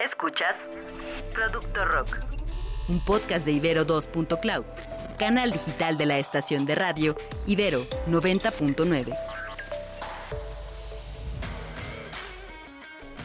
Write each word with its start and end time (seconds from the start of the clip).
Escuchas 0.00 0.56
Producto 1.34 1.84
Rock, 1.84 2.16
un 2.88 3.04
podcast 3.04 3.44
de 3.44 3.52
Ibero 3.52 3.86
2.cloud, 3.86 4.64
canal 5.18 5.52
digital 5.52 5.98
de 5.98 6.06
la 6.06 6.18
estación 6.18 6.64
de 6.64 6.74
radio 6.74 7.14
Ibero 7.46 7.82
90.9. 8.08 9.14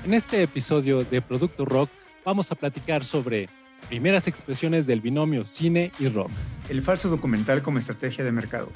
En 0.04 0.14
este 0.14 0.44
episodio 0.44 1.06
de 1.06 1.22
Producto 1.22 1.64
Rock 1.64 1.90
vamos 2.26 2.52
a 2.52 2.56
platicar 2.56 3.06
sobre 3.06 3.48
primeras 3.88 4.28
expresiones 4.28 4.86
del 4.86 5.00
binomio 5.00 5.46
cine 5.46 5.94
y 5.98 6.10
rock. 6.10 6.30
El 6.68 6.82
falso 6.82 7.08
documental 7.08 7.62
como 7.62 7.80
estrategia 7.80 8.26
de 8.26 8.34
mercado. 8.34 8.70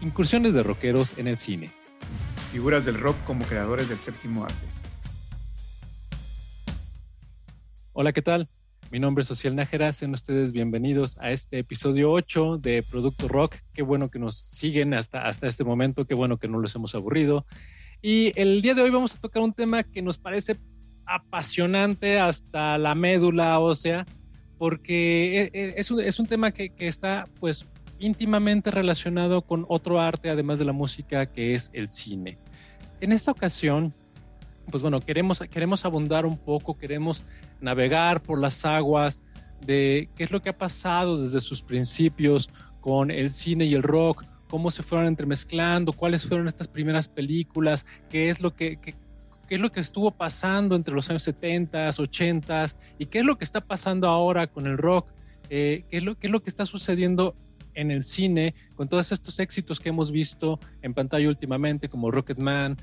Incursiones 0.00 0.54
de 0.54 0.64
rockeros 0.64 1.16
en 1.18 1.28
el 1.28 1.38
cine. 1.38 1.70
Figuras 2.50 2.84
del 2.84 2.98
rock 2.98 3.16
como 3.24 3.44
creadores 3.44 3.88
del 3.88 3.98
séptimo 3.98 4.42
arte. 4.42 4.73
Hola, 7.96 8.12
¿qué 8.12 8.22
tal? 8.22 8.48
Mi 8.90 8.98
nombre 8.98 9.22
es 9.22 9.28
Social 9.28 9.54
Nájera, 9.54 9.92
sean 9.92 10.14
ustedes 10.14 10.50
bienvenidos 10.50 11.16
a 11.20 11.30
este 11.30 11.60
episodio 11.60 12.10
8 12.10 12.58
de 12.58 12.82
Producto 12.82 13.28
Rock. 13.28 13.58
Qué 13.72 13.82
bueno 13.82 14.10
que 14.10 14.18
nos 14.18 14.36
siguen 14.36 14.94
hasta, 14.94 15.28
hasta 15.28 15.46
este 15.46 15.62
momento, 15.62 16.04
qué 16.04 16.16
bueno 16.16 16.36
que 16.36 16.48
no 16.48 16.58
los 16.58 16.74
hemos 16.74 16.96
aburrido. 16.96 17.46
Y 18.02 18.32
el 18.34 18.62
día 18.62 18.74
de 18.74 18.82
hoy 18.82 18.90
vamos 18.90 19.14
a 19.14 19.20
tocar 19.20 19.44
un 19.44 19.52
tema 19.52 19.84
que 19.84 20.02
nos 20.02 20.18
parece 20.18 20.56
apasionante 21.06 22.18
hasta 22.18 22.78
la 22.78 22.96
médula 22.96 23.60
ósea, 23.60 24.04
porque 24.58 25.50
e, 25.54 25.60
e, 25.60 25.74
es 25.76 25.88
un, 25.92 26.00
es 26.00 26.18
un 26.18 26.26
tema 26.26 26.50
que, 26.50 26.70
que 26.70 26.88
está 26.88 27.28
pues 27.38 27.64
íntimamente 28.00 28.72
relacionado 28.72 29.42
con 29.42 29.66
otro 29.68 30.00
arte, 30.00 30.30
además 30.30 30.58
de 30.58 30.64
la 30.64 30.72
música, 30.72 31.26
que 31.26 31.54
es 31.54 31.70
el 31.72 31.88
cine. 31.88 32.38
En 33.00 33.12
esta 33.12 33.30
ocasión, 33.30 33.94
pues 34.70 34.82
bueno, 34.82 35.00
queremos, 35.00 35.40
queremos 35.50 35.84
abundar 35.84 36.26
un 36.26 36.36
poco, 36.36 36.76
queremos 36.76 37.22
navegar 37.64 38.22
por 38.22 38.38
las 38.38 38.64
aguas 38.64 39.24
de 39.66 40.08
qué 40.14 40.24
es 40.24 40.30
lo 40.30 40.40
que 40.40 40.50
ha 40.50 40.58
pasado 40.58 41.22
desde 41.22 41.40
sus 41.40 41.62
principios 41.62 42.50
con 42.80 43.10
el 43.10 43.32
cine 43.32 43.64
y 43.64 43.74
el 43.74 43.82
rock, 43.82 44.24
cómo 44.48 44.70
se 44.70 44.82
fueron 44.82 45.06
entremezclando, 45.06 45.92
cuáles 45.92 46.26
fueron 46.26 46.46
estas 46.46 46.68
primeras 46.68 47.08
películas, 47.08 47.86
qué 48.10 48.28
es 48.28 48.40
lo 48.40 48.54
que, 48.54 48.76
qué, 48.76 48.94
es 49.48 49.60
lo 49.60 49.72
que 49.72 49.80
estuvo 49.80 50.10
pasando 50.10 50.76
entre 50.76 50.94
los 50.94 51.08
años 51.08 51.22
70, 51.22 51.90
80 51.98 52.66
y 52.98 53.06
qué 53.06 53.20
es 53.20 53.24
lo 53.24 53.36
que 53.36 53.44
está 53.44 53.62
pasando 53.62 54.06
ahora 54.06 54.46
con 54.46 54.66
el 54.66 54.76
rock, 54.76 55.08
eh, 55.48 55.84
qué, 55.88 55.96
es 55.96 56.02
lo, 56.04 56.18
qué 56.18 56.26
es 56.26 56.30
lo 56.30 56.42
que 56.42 56.50
está 56.50 56.66
sucediendo 56.66 57.34
en 57.74 57.90
el 57.90 58.02
cine, 58.02 58.54
con 58.76 58.88
todos 58.88 59.12
estos 59.12 59.38
éxitos 59.38 59.80
que 59.80 59.88
hemos 59.88 60.10
visto 60.10 60.58
en 60.82 60.94
pantalla 60.94 61.28
últimamente, 61.28 61.88
como 61.88 62.10
Rocketman, 62.10 62.76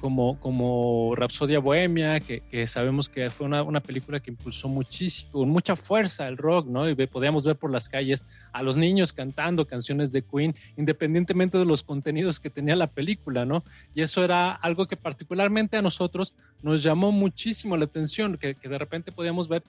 como, 0.00 0.38
como 0.40 1.14
Rapsodia 1.16 1.58
Bohemia, 1.60 2.20
que, 2.20 2.66
sabemos 2.66 3.08
que 3.08 3.30
fue 3.30 3.46
una, 3.46 3.80
película 3.80 4.20
que 4.20 4.30
impulsó 4.30 4.68
muchísimo, 4.68 5.32
con 5.32 5.48
mucha 5.48 5.76
fuerza 5.76 6.28
el 6.28 6.36
rock, 6.36 6.66
¿no? 6.66 6.88
Y 6.88 6.94
podíamos 7.06 7.44
ver 7.44 7.56
por 7.56 7.70
las 7.70 7.88
calles 7.88 8.24
a 8.52 8.62
los 8.62 8.76
niños 8.76 9.12
cantando 9.12 9.66
canciones 9.66 10.12
de 10.12 10.22
Queen, 10.22 10.54
independientemente 10.76 11.58
de 11.58 11.64
los 11.64 11.82
contenidos 11.82 12.40
que 12.40 12.50
tenía 12.50 12.76
la 12.76 12.86
película, 12.86 13.44
¿no? 13.44 13.64
Y 13.94 14.02
eso 14.02 14.22
era 14.24 14.52
algo 14.52 14.86
que 14.86 14.96
particularmente 14.96 15.76
a 15.76 15.82
nosotros 15.82 16.34
nos 16.62 16.82
llamó 16.82 17.12
muchísimo 17.12 17.76
la 17.76 17.86
atención, 17.86 18.36
que, 18.36 18.54
que 18.54 18.68
de 18.68 18.78
repente 18.78 19.12
podíamos 19.12 19.48
ver 19.48 19.62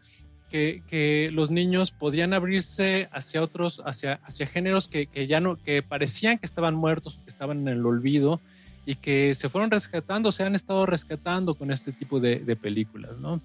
que, 0.52 1.30
los 1.32 1.50
niños 1.50 1.92
podían 1.92 2.34
abrirse 2.34 3.08
hacia 3.12 3.42
otros, 3.42 3.82
hacia, 3.86 4.16
hacia 4.24 4.46
géneros 4.46 4.88
que, 4.88 5.08
ya 5.28 5.40
no, 5.40 5.56
que 5.56 5.82
parecían 5.82 6.38
que 6.38 6.46
estaban 6.46 6.76
muertos, 6.76 7.20
que 7.24 7.30
estaban 7.30 7.62
en 7.62 7.68
el 7.70 7.86
olvido 7.86 8.42
y 8.86 8.96
que 8.96 9.34
se 9.36 9.50
fueron 9.50 9.72
rescatando, 9.72 10.32
se 10.32 10.44
han 10.44 10.56
estado 10.56 10.86
rescatando 10.86 11.56
con 11.56 11.72
este 11.72 11.92
tipo 11.92 12.20
de, 12.20 12.58
películas, 12.62 13.18
¿no? 13.20 13.42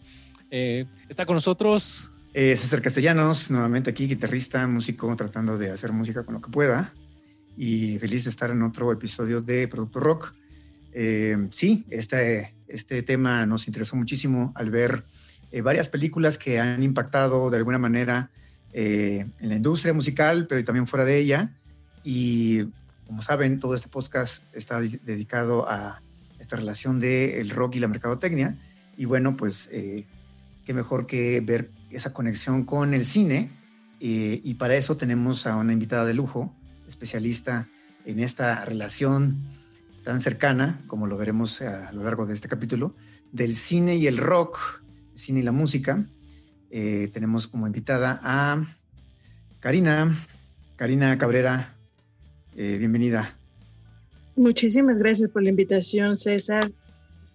Eh, 0.51 0.87
está 1.09 1.25
con 1.25 1.35
nosotros. 1.35 2.11
Eh, 2.35 2.57
César 2.57 2.83
Castellanos, 2.83 3.51
nuevamente 3.51 3.91
aquí, 3.91 4.07
guitarrista, 4.07 4.67
músico, 4.67 5.15
tratando 5.17 5.59
de 5.59 5.71
hacer 5.71 5.93
música 5.93 6.25
con 6.25 6.35
lo 6.35 6.41
que 6.41 6.51
pueda. 6.51 6.93
Y 7.57 7.99
feliz 7.99 8.25
de 8.25 8.31
estar 8.31 8.51
en 8.51 8.63
otro 8.63 8.93
episodio 8.93 9.41
de 9.41 9.69
Producto 9.69 10.01
Rock. 10.01 10.35
Eh, 10.93 11.49
sí, 11.51 11.87
este, 11.91 12.55
este 12.69 13.03
tema 13.03 13.47
nos 13.47 13.67
interesó 13.69 13.97
muchísimo 13.97 14.53
al 14.55 14.71
ver 14.71 15.05
eh, 15.53 15.63
varias 15.63 15.89
películas 15.89 16.39
que 16.39 16.59
han 16.59 16.83
impactado 16.83 17.51
de 17.51 17.59
alguna 17.59 17.79
manera 17.79 18.31
eh, 18.73 19.27
en 19.41 19.49
la 19.49 19.55
industria 19.55 19.95
musical, 19.95 20.47
pero 20.49 20.65
también 20.65 20.87
fuera 20.87 21.05
de 21.05 21.19
ella. 21.19 21.55
Y 22.05 22.65
como 23.07 23.23
saben, 23.23 23.61
todo 23.61 23.75
este 23.75 23.89
podcast 23.89 24.43
está 24.53 24.81
dedicado 24.81 25.69
a 25.69 26.03
esta 26.39 26.57
relación 26.57 27.01
del 27.01 27.33
el 27.35 27.51
rock 27.51 27.77
y 27.77 27.81
la 27.81 27.89
mercadotecnia. 27.89 28.59
Y 28.97 29.05
bueno, 29.05 29.37
pues 29.37 29.69
eh, 29.73 30.07
qué 30.65 30.75
mejor 30.75 31.07
que 31.07 31.41
ver 31.41 31.71
esa 31.91 32.13
conexión 32.13 32.65
con 32.65 32.95
el 32.95 33.05
cine. 33.05 33.51
y 33.99 34.55
para 34.55 34.77
eso 34.77 34.97
tenemos 34.97 35.47
a 35.47 35.57
una 35.57 35.73
invitada 35.73 36.05
de 36.05 36.13
lujo, 36.13 36.55
especialista 36.87 37.69
en 38.05 38.21
esta 38.21 38.65
relación 38.65 39.39
tan 40.05 40.21
cercana, 40.21 40.81
como 40.87 41.07
lo 41.07 41.17
veremos 41.17 41.63
a 41.63 41.91
lo 41.93 42.05
largo 42.05 42.27
de 42.27 42.35
este 42.35 42.49
capítulo, 42.49 42.95
del 43.33 43.55
cine 43.57 43.97
y 43.97 44.07
el 44.07 44.19
rock 44.19 44.83
cine 45.17 45.41
y 45.41 45.43
la 45.43 45.53
música. 45.53 46.05
Eh, 46.71 47.09
tenemos 47.13 47.47
como 47.47 47.67
invitada 47.67 48.21
a 48.23 48.65
Karina, 49.61 50.17
Karina 50.77 51.17
Cabrera, 51.19 51.75
eh, 52.57 52.77
bienvenida. 52.79 53.37
Muchísimas 54.37 54.99
gracias 54.99 55.31
por 55.31 55.43
la 55.43 55.51
invitación, 55.51 56.17
César. 56.17 56.71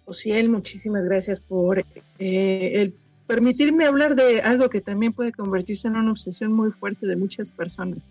Ociel, 0.04 0.48
muchísimas 0.48 1.04
gracias 1.04 1.40
por 1.40 1.84
eh, 2.18 2.92
permitirme 3.26 3.84
hablar 3.84 4.14
de 4.14 4.40
algo 4.40 4.68
que 4.68 4.80
también 4.80 5.12
puede 5.12 5.32
convertirse 5.32 5.88
en 5.88 5.96
una 5.96 6.12
obsesión 6.12 6.52
muy 6.52 6.70
fuerte 6.70 7.06
de 7.06 7.16
muchas 7.16 7.50
personas. 7.50 8.08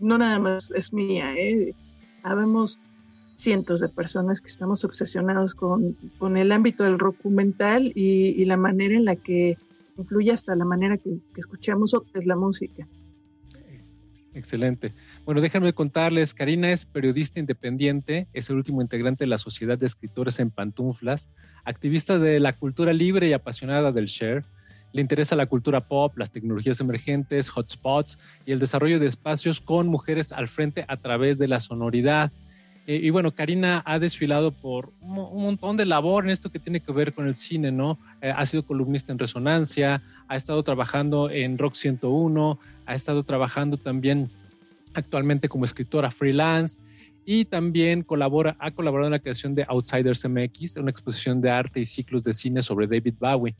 no 0.00 0.18
nada 0.18 0.38
más 0.38 0.70
es 0.72 0.92
mía, 0.92 1.34
¿eh? 1.36 1.74
Habemos 2.22 2.78
cientos 3.36 3.80
de 3.80 3.88
personas 3.88 4.40
que 4.40 4.48
estamos 4.48 4.84
obsesionados 4.84 5.54
con, 5.54 5.96
con 6.18 6.36
el 6.36 6.50
ámbito 6.50 6.84
del 6.84 6.96
documental 6.96 7.92
y, 7.94 8.34
y, 8.40 8.44
la 8.46 8.56
manera 8.56 8.94
en 8.94 9.04
la 9.04 9.16
que 9.16 9.56
influye 9.96 10.32
hasta 10.32 10.56
la 10.56 10.64
manera 10.64 10.96
que, 10.96 11.18
que 11.34 11.40
escuchamos 11.40 11.96
es 12.14 12.26
la 12.26 12.36
música. 12.36 12.86
Excelente. 14.36 14.92
Bueno, 15.24 15.40
déjenme 15.40 15.72
contarles, 15.72 16.34
Karina 16.34 16.70
es 16.70 16.84
periodista 16.84 17.40
independiente, 17.40 18.28
es 18.34 18.50
el 18.50 18.56
último 18.56 18.82
integrante 18.82 19.24
de 19.24 19.30
la 19.30 19.38
Sociedad 19.38 19.78
de 19.78 19.86
Escritores 19.86 20.38
en 20.40 20.50
Pantuflas, 20.50 21.30
activista 21.64 22.18
de 22.18 22.38
la 22.38 22.54
cultura 22.54 22.92
libre 22.92 23.28
y 23.28 23.32
apasionada 23.32 23.92
del 23.92 24.06
share. 24.06 24.44
Le 24.92 25.00
interesa 25.00 25.36
la 25.36 25.46
cultura 25.46 25.88
pop, 25.88 26.18
las 26.18 26.32
tecnologías 26.32 26.80
emergentes, 26.80 27.48
hotspots 27.48 28.18
y 28.44 28.52
el 28.52 28.58
desarrollo 28.58 29.00
de 29.00 29.06
espacios 29.06 29.62
con 29.62 29.88
mujeres 29.88 30.32
al 30.32 30.48
frente 30.48 30.84
a 30.86 30.98
través 30.98 31.38
de 31.38 31.48
la 31.48 31.58
sonoridad. 31.58 32.30
Eh, 32.86 33.00
y 33.02 33.10
bueno, 33.10 33.34
Karina 33.34 33.82
ha 33.84 33.98
desfilado 33.98 34.52
por 34.52 34.92
un, 35.00 35.42
montón 35.42 35.76
de 35.76 35.84
labor 35.84 36.24
en 36.24 36.30
esto 36.30 36.50
que 36.50 36.60
tiene 36.60 36.80
que 36.80 36.92
ver 36.92 37.12
con 37.12 37.26
el 37.26 37.34
cine, 37.34 37.72
¿no? 37.72 37.98
Eh, 38.20 38.32
ha 38.34 38.46
sido 38.46 38.64
columnista 38.64 39.12
en 39.12 39.18
Resonancia, 39.18 40.02
ha 40.28 40.36
estado 40.36 40.62
trabajando 40.62 41.28
en 41.28 41.58
Rock 41.58 41.74
101, 41.74 42.58
ha 42.86 42.94
estado 42.94 43.24
trabajando 43.24 43.76
también 43.76 44.30
actualmente 44.94 45.48
como 45.48 45.64
escritora 45.64 46.12
freelance 46.12 46.78
y 47.24 47.44
también 47.44 48.02
colabora, 48.02 48.56
ha 48.60 48.70
colaborado 48.70 49.08
en 49.08 49.12
la 49.12 49.18
creación 49.18 49.52
de 49.54 49.66
Outsiders 49.68 50.24
MX, 50.24 50.76
una 50.76 50.92
exposición 50.92 51.40
de 51.40 51.50
arte 51.50 51.80
y 51.80 51.84
ciclos 51.84 52.22
de 52.22 52.32
cine 52.32 52.62
sobre 52.62 52.86
David 52.86 53.14
Bowie. 53.18 53.56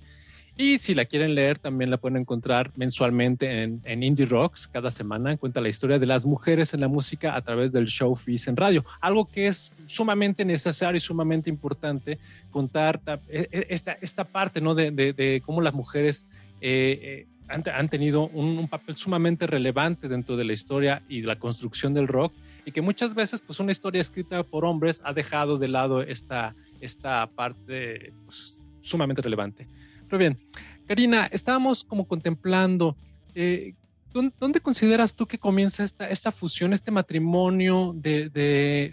Y 0.58 0.78
si 0.78 0.94
la 0.94 1.04
quieren 1.04 1.34
leer, 1.34 1.58
también 1.58 1.90
la 1.90 1.98
pueden 1.98 2.16
encontrar 2.16 2.72
mensualmente 2.76 3.62
en, 3.62 4.02
Indie 4.02 4.24
Rocks. 4.24 4.66
Cada 4.66 4.90
semana 4.90 5.36
cuenta 5.36 5.60
la 5.60 5.68
historia 5.68 5.98
de 5.98 6.06
las 6.06 6.24
mujeres 6.24 6.72
en 6.72 6.80
la 6.80 6.88
música 6.88 7.36
a 7.36 7.42
través 7.42 7.72
del 7.72 7.86
show 7.86 8.14
Fees 8.14 8.48
en 8.48 8.56
radio. 8.56 8.82
Algo 9.02 9.26
que 9.26 9.48
es 9.48 9.74
sumamente 9.84 10.46
necesario 10.46 10.96
y 10.96 11.00
sumamente 11.00 11.50
importante 11.50 12.18
contar 12.50 13.02
e, 13.28 13.48
e, 13.52 13.66
esta, 13.68 13.98
esta 14.00 14.24
parte 14.24 14.62
¿no? 14.62 14.74
de, 14.74 15.42
cómo 15.44 15.60
las 15.60 15.74
mujeres 15.74 16.26
eh, 16.62 17.26
eh, 17.26 17.26
han, 17.48 17.88
tenido 17.90 18.26
un, 18.28 18.66
papel 18.66 18.96
sumamente 18.96 19.46
relevante 19.46 20.08
dentro 20.08 20.38
de 20.38 20.44
la 20.44 20.54
historia 20.54 21.02
y 21.06 21.20
de 21.20 21.26
la 21.26 21.38
construcción 21.38 21.92
del 21.92 22.08
rock 22.08 22.32
y 22.64 22.72
que 22.72 22.80
muchas 22.80 23.14
veces 23.14 23.42
pues 23.42 23.60
una 23.60 23.72
historia 23.72 24.00
escrita 24.00 24.42
por 24.42 24.64
hombres 24.64 25.02
ha 25.04 25.12
dejado 25.12 25.58
de 25.58 25.68
lado 25.68 26.00
esta, 26.00 26.56
esta 26.80 27.26
parte 27.28 28.14
pues, 28.24 28.58
sumamente 28.80 29.20
relevante. 29.20 29.68
Pero 30.08 30.18
bien, 30.18 30.38
Karina, 30.86 31.26
estábamos 31.32 31.84
como 31.84 32.06
contemplando, 32.06 32.96
eh, 33.34 33.74
¿dónde 34.12 34.60
consideras 34.60 35.14
tú 35.14 35.26
que 35.26 35.38
comienza 35.38 35.84
esta, 35.84 36.08
esta 36.08 36.32
fusión, 36.32 36.72
este 36.72 36.90
matrimonio 36.90 37.92
de, 37.94 38.30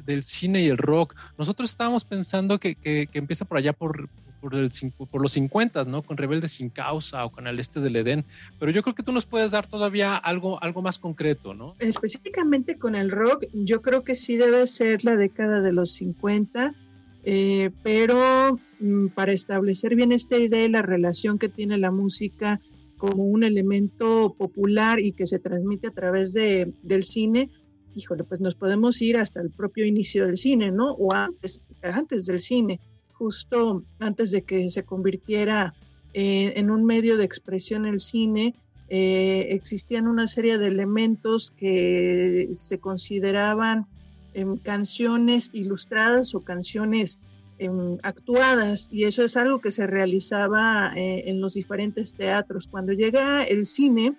del 0.05 0.23
cine 0.23 0.63
y 0.63 0.67
el 0.67 0.77
rock? 0.77 1.15
Nosotros 1.37 1.69
estábamos 1.69 2.03
pensando 2.03 2.59
que, 2.59 2.75
que, 2.75 3.07
empieza 3.13 3.45
por 3.45 3.57
allá 3.57 3.73
por, 3.73 4.09
por, 4.41 4.55
el, 4.55 4.71
por 5.09 5.21
los 5.21 5.31
50, 5.33 5.83
¿no? 5.85 6.01
Con 6.01 6.17
Rebelde 6.17 6.47
sin 6.47 6.69
Causa 6.69 7.25
o 7.25 7.31
con 7.31 7.47
El 7.47 7.59
Este 7.59 7.79
del 7.79 7.95
Edén, 7.95 8.25
pero 8.59 8.71
yo 8.71 8.81
creo 8.81 8.95
que 8.95 9.03
tú 9.03 9.11
nos 9.11 9.25
puedes 9.25 9.51
dar 9.51 9.67
todavía 9.67 10.17
algo, 10.17 10.61
algo 10.63 10.81
más 10.81 10.97
concreto, 10.97 11.53
¿no? 11.53 11.75
Específicamente 11.79 12.77
con 12.77 12.95
el 12.95 13.11
rock, 13.11 13.45
yo 13.53 13.81
creo 13.81 14.03
que 14.03 14.15
sí 14.15 14.35
debe 14.35 14.67
ser 14.67 15.05
la 15.05 15.15
década 15.15 15.61
de 15.61 15.71
los 15.71 15.91
50 15.91 16.73
eh, 17.23 17.71
pero 17.83 18.59
mm, 18.79 19.07
para 19.07 19.31
establecer 19.31 19.95
bien 19.95 20.11
esta 20.11 20.37
idea 20.37 20.65
y 20.65 20.69
la 20.69 20.81
relación 20.81 21.39
que 21.39 21.49
tiene 21.49 21.77
la 21.77 21.91
música 21.91 22.59
como 22.97 23.25
un 23.25 23.43
elemento 23.43 24.33
popular 24.37 24.99
y 24.99 25.11
que 25.11 25.27
se 25.27 25.39
transmite 25.39 25.87
a 25.87 25.91
través 25.91 26.33
de, 26.33 26.73
del 26.83 27.03
cine, 27.03 27.49
híjole, 27.95 28.23
pues 28.23 28.39
nos 28.39 28.55
podemos 28.55 29.01
ir 29.01 29.17
hasta 29.17 29.41
el 29.41 29.51
propio 29.51 29.85
inicio 29.85 30.25
del 30.25 30.37
cine, 30.37 30.71
¿no? 30.71 30.93
O 30.93 31.13
antes, 31.13 31.61
antes 31.81 32.25
del 32.25 32.39
cine, 32.39 32.79
justo 33.11 33.83
antes 33.99 34.31
de 34.31 34.43
que 34.43 34.69
se 34.69 34.83
convirtiera 34.83 35.73
eh, 36.13 36.53
en 36.55 36.69
un 36.69 36.85
medio 36.85 37.17
de 37.17 37.25
expresión 37.25 37.85
el 37.85 37.99
cine, 37.99 38.55
eh, 38.89 39.47
existían 39.51 40.07
una 40.07 40.27
serie 40.27 40.57
de 40.57 40.67
elementos 40.67 41.51
que 41.51 42.49
se 42.53 42.79
consideraban 42.79 43.87
em, 44.33 44.57
canciones 44.57 45.49
ilustradas 45.53 46.35
o 46.35 46.41
canciones 46.41 47.19
em, 47.59 47.97
actuadas 48.03 48.89
y 48.91 49.05
eso 49.05 49.23
es 49.23 49.37
algo 49.37 49.59
que 49.59 49.71
se 49.71 49.87
realizaba 49.87 50.91
eh, 50.95 51.23
en 51.27 51.41
los 51.41 51.53
diferentes 51.53 52.13
teatros. 52.13 52.67
Cuando 52.67 52.93
llega 52.93 53.43
el 53.43 53.65
cine, 53.65 54.15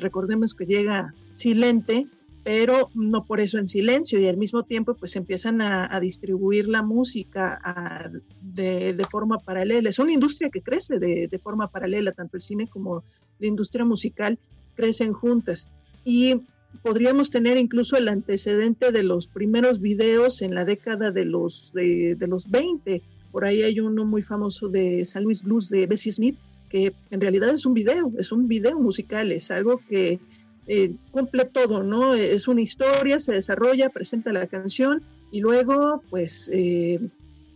recordemos 0.00 0.54
que 0.54 0.66
llega 0.66 1.12
silente, 1.34 2.06
pero 2.44 2.90
no 2.94 3.24
por 3.24 3.40
eso 3.40 3.58
en 3.58 3.66
silencio 3.66 4.20
y 4.20 4.28
al 4.28 4.36
mismo 4.36 4.64
tiempo 4.64 4.94
pues 4.94 5.16
empiezan 5.16 5.62
a, 5.62 5.98
distribuir 5.98 6.68
la 6.68 6.82
música 6.82 7.58
de, 8.42 9.06
forma 9.10 9.38
paralela. 9.38 9.88
Es 9.88 9.98
una 9.98 10.12
industria 10.12 10.50
que 10.50 10.60
crece 10.60 10.98
de, 10.98 11.40
forma 11.42 11.68
paralela, 11.68 12.12
tanto 12.12 12.36
el 12.36 12.42
cine 12.42 12.68
como 12.68 13.02
la 13.38 13.46
industria 13.46 13.86
musical 13.86 14.38
crecen 14.74 15.14
juntas. 15.14 15.70
Y 16.04 16.42
podríamos 16.82 17.30
tener 17.30 17.56
incluso 17.56 17.96
el 17.96 18.08
antecedente 18.08 18.92
de 18.92 19.02
los 19.02 19.26
primeros 19.26 19.80
videos 19.80 20.42
en 20.42 20.54
la 20.54 20.64
década 20.64 21.10
de 21.10 21.24
los, 21.24 21.72
de, 21.74 22.16
de 22.16 22.26
los 22.26 22.50
20. 22.50 23.02
Por 23.32 23.44
ahí 23.44 23.62
hay 23.62 23.80
uno 23.80 24.04
muy 24.04 24.22
famoso 24.22 24.68
de 24.68 25.04
San 25.04 25.24
Luis 25.24 25.42
Blues 25.42 25.68
de 25.68 25.86
Bessie 25.86 26.12
Smith, 26.12 26.38
que 26.68 26.92
en 27.10 27.20
realidad 27.20 27.50
es 27.50 27.66
un 27.66 27.74
video, 27.74 28.12
es 28.18 28.32
un 28.32 28.48
video 28.48 28.78
musical, 28.80 29.32
es 29.32 29.50
algo 29.50 29.80
que 29.88 30.18
eh, 30.66 30.94
cumple 31.10 31.44
todo, 31.44 31.82
¿no? 31.82 32.14
Es 32.14 32.48
una 32.48 32.62
historia, 32.62 33.20
se 33.20 33.34
desarrolla, 33.34 33.90
presenta 33.90 34.32
la 34.32 34.46
canción 34.46 35.02
y 35.30 35.40
luego, 35.40 36.02
pues, 36.10 36.50
eh, 36.52 37.00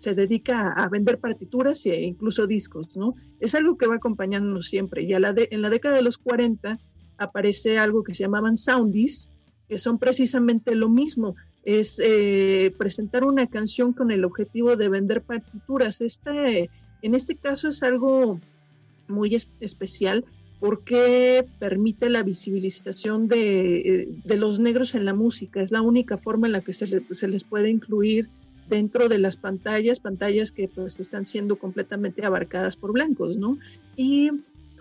se 0.01 0.15
dedica 0.15 0.73
a 0.73 0.89
vender 0.89 1.19
partituras 1.19 1.85
e 1.87 2.03
incluso 2.03 2.47
discos, 2.47 2.97
¿no? 2.97 3.15
Es 3.41 3.55
algo 3.55 3.77
que 3.77 3.87
va 3.87 3.97
acompañándonos 3.97 4.67
siempre. 4.67 5.03
Y 5.03 5.15
a 5.15 5.21
la 5.21 5.35
en 5.37 5.63
la 5.63 5.71
década 5.71 5.97
de 5.97 6.03
los 6.03 6.19
40 6.19 6.79
aparece 7.19 7.79
algo 7.79 8.03
que 8.03 8.15
se 8.15 8.23
llamaban 8.23 8.57
soundies, 8.57 9.31
que 9.69 9.79
son 9.79 9.99
precisamente 9.99 10.75
lo 10.75 10.89
mismo. 10.89 11.37
Es 11.65 12.01
eh, 12.03 12.73
presentar 12.79 13.25
una 13.25 13.47
canción 13.47 13.93
con 13.93 14.11
el 14.11 14.25
objetivo 14.25 14.77
de 14.77 14.89
vender 14.89 15.23
partituras. 15.23 16.01
Este, 16.01 16.71
en 17.03 17.15
este 17.15 17.37
caso 17.37 17.69
es 17.69 17.83
algo 17.83 18.41
muy 19.09 19.37
especial 19.61 20.25
porque 20.61 21.47
permite 21.59 22.11
la 22.11 22.23
visibilización 22.23 23.29
de, 23.29 24.09
los 24.25 24.61
negros 24.61 24.95
en 24.95 25.05
la 25.05 25.15
música. 25.15 25.63
Es 25.63 25.71
la 25.71 25.83
única 25.83 26.19
forma 26.19 26.47
en 26.47 26.53
la 26.53 26.63
que 26.63 26.73
se, 26.73 26.87
les 26.87 27.45
puede 27.45 27.71
incluir 27.71 28.29
dentro 28.69 29.09
de 29.09 29.19
las 29.19 29.37
pantallas, 29.37 30.01
pantallas 30.01 30.53
que 30.53 30.69
pues 30.69 30.99
están 31.01 31.27
siendo 31.27 31.57
completamente 31.57 32.27
abarcadas 32.27 32.77
por 32.77 32.93
blancos, 32.93 33.37
¿no? 33.37 33.59
Y 33.97 34.31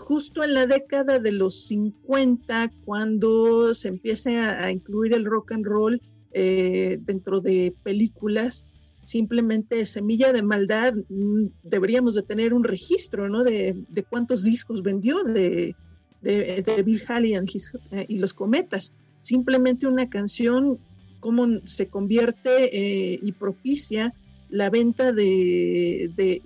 justo 0.08 0.42
en 0.42 0.54
la 0.54 0.68
década 0.68 1.20
de 1.20 1.34
los 1.34 1.66
50, 1.66 2.72
cuando 2.86 3.74
se 3.74 3.90
empieza 3.90 4.30
a, 4.64 4.72
incluir 4.72 5.14
el 5.14 5.26
rock 5.26 5.52
and 5.52 5.66
roll 5.66 6.02
eh, 6.32 6.98
dentro 7.02 7.42
de 7.42 7.76
películas, 7.84 8.64
simplemente 9.04 9.86
Semilla 9.86 10.32
de 10.32 10.44
Maldad, 10.44 10.94
mm, 11.10 11.48
deberíamos 11.64 12.16
de 12.16 12.22
tener 12.22 12.54
un 12.54 12.64
registro, 12.64 13.28
¿no? 13.28 13.44
De, 13.44 13.76
cuántos 14.10 14.46
discos 14.46 14.82
vendió 14.82 15.26
de, 15.26 15.76
de, 16.22 16.84
Bill 16.86 17.04
Haley 17.06 17.34
eh, 17.34 18.06
y 18.08 18.18
los 18.18 18.34
Cometas. 18.34 18.94
Simplemente 19.20 19.88
una 19.88 20.10
canción, 20.10 20.80
cómo 21.20 21.60
se 21.66 21.88
convierte 21.88 22.52
eh, 22.72 23.20
y 23.22 23.34
propicia 23.34 24.14
la 24.50 24.70
venta 24.70 25.12
de, 25.12 26.42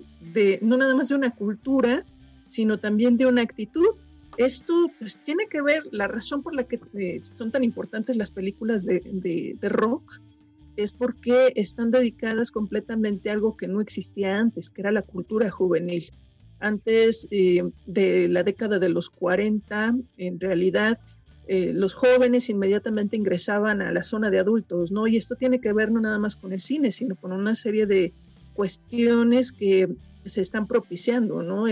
no 0.62 0.76
nada 0.76 0.96
más 0.96 1.10
de 1.10 1.14
una 1.14 1.30
cultura, 1.30 2.04
sino 2.52 2.78
también 2.78 3.16
de 3.16 3.26
una 3.26 3.42
actitud. 3.42 3.88
Esto 4.36 4.90
pues 4.98 5.18
tiene 5.24 5.46
que 5.50 5.60
ver, 5.60 5.82
la 5.90 6.08
razón 6.08 6.42
por 6.42 6.54
la 6.54 6.64
que 6.64 6.80
eh, 6.94 7.20
son 7.34 7.50
tan 7.50 7.64
importantes 7.64 8.16
las 8.16 8.30
películas 8.30 8.84
de 8.84 9.56
rock, 9.62 10.20
es 10.76 10.92
porque 10.92 11.52
están 11.56 11.90
dedicadas 11.90 12.50
completamente 12.50 13.30
a 13.30 13.34
algo 13.34 13.56
que 13.56 13.68
no 13.68 13.80
existía 13.80 14.38
antes, 14.38 14.70
que 14.70 14.80
era 14.82 14.92
la 14.92 15.02
cultura 15.02 15.50
juvenil. 15.50 16.10
Antes 16.60 17.28
eh, 17.30 17.62
de 17.86 18.28
la 18.28 18.42
década 18.42 18.78
de 18.78 18.88
los 18.88 19.10
40, 19.10 19.96
en 20.16 20.40
realidad, 20.40 20.98
eh, 21.48 21.72
los 21.74 21.92
jóvenes 21.92 22.48
inmediatamente 22.48 23.16
ingresaban 23.16 23.82
a 23.82 23.92
la 23.92 24.02
zona 24.02 24.30
de 24.30 24.38
adultos, 24.38 24.92
¿no? 24.92 25.06
Y 25.06 25.16
esto 25.16 25.34
tiene 25.34 25.60
que 25.60 25.72
ver 25.72 25.90
no 25.90 26.00
nada 26.00 26.18
más 26.18 26.36
con 26.36 26.52
el 26.52 26.60
cine, 26.60 26.90
sino 26.90 27.16
con 27.16 27.32
una 27.32 27.54
serie 27.54 27.86
de 27.86 28.12
cuestiones 28.54 29.50
que 29.50 29.88
se 30.24 30.40
están 30.40 30.66
propiciando, 30.66 31.42
¿no? 31.42 31.66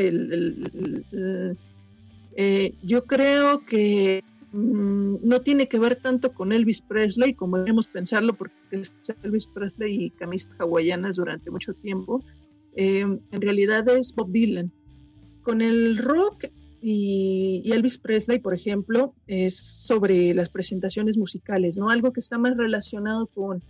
Eh, 2.36 2.74
yo 2.82 3.04
creo 3.04 3.64
que 3.66 4.22
Mm, 4.52 5.18
no 5.22 5.42
tiene 5.42 5.68
que 5.68 5.78
ver 5.78 5.96
tanto 5.96 6.32
con 6.32 6.52
Elvis 6.52 6.80
Presley 6.82 7.34
como 7.34 7.58
debemos 7.58 7.86
pensarlo, 7.86 8.34
porque 8.34 8.54
Elvis 9.22 9.46
Presley 9.46 10.04
y 10.06 10.10
camisas 10.10 10.50
hawaianas 10.58 11.16
durante 11.16 11.50
mucho 11.50 11.72
tiempo. 11.74 12.22
Eh, 12.74 13.00
en 13.00 13.40
realidad 13.40 13.88
es 13.88 14.14
Bob 14.14 14.30
Dylan. 14.32 14.72
Con 15.42 15.62
el 15.62 15.98
rock 15.98 16.46
y, 16.82 17.62
Elvis 17.72 17.98
Presley, 17.98 18.40
por 18.40 18.54
ejemplo, 18.54 19.14
es 19.26 19.56
sobre 19.56 20.34
las 20.34 20.48
presentaciones 20.48 21.16
musicales, 21.16 21.78
¿no? 21.78 21.90
Algo 21.90 22.12
que 22.12 22.20
está 22.20 22.36
más 22.38 22.56
relacionado 22.56 23.26
con 23.26 23.62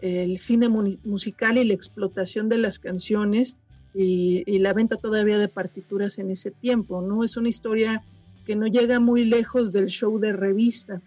el 0.00 0.38
cine 0.38 0.68
musical 0.68 1.58
y 1.58 1.64
la 1.64 1.74
explotación 1.74 2.48
de 2.48 2.58
las 2.58 2.78
canciones 2.78 3.56
y, 3.94 4.42
y, 4.46 4.58
la 4.58 4.72
venta 4.72 4.96
todavía 4.96 5.38
de 5.38 5.48
partituras 5.48 6.18
en 6.18 6.30
ese 6.30 6.50
tiempo, 6.50 7.02
¿no? 7.02 7.24
Es 7.24 7.36
una 7.36 7.48
historia 7.48 8.02
que 8.44 8.56
no 8.56 8.66
llega 8.66 9.00
muy 9.00 9.24
lejos 9.24 9.72
del 9.72 9.86
show 9.86 10.18
de 10.18 10.32
revista. 10.32 11.00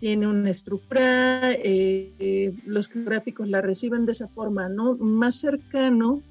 Tiene 0.00 0.26
una 0.26 0.50
estructura, 0.50 1.52
eh, 1.52 2.12
eh, 2.18 2.52
los 2.66 2.88
gráficos 2.88 3.48
la 3.48 3.60
reciben 3.60 4.04
de 4.04 4.12
esa 4.12 4.28
forma, 4.28 4.68
¿no? 4.68 4.96
Más 4.96 5.36
cercano 5.36 6.22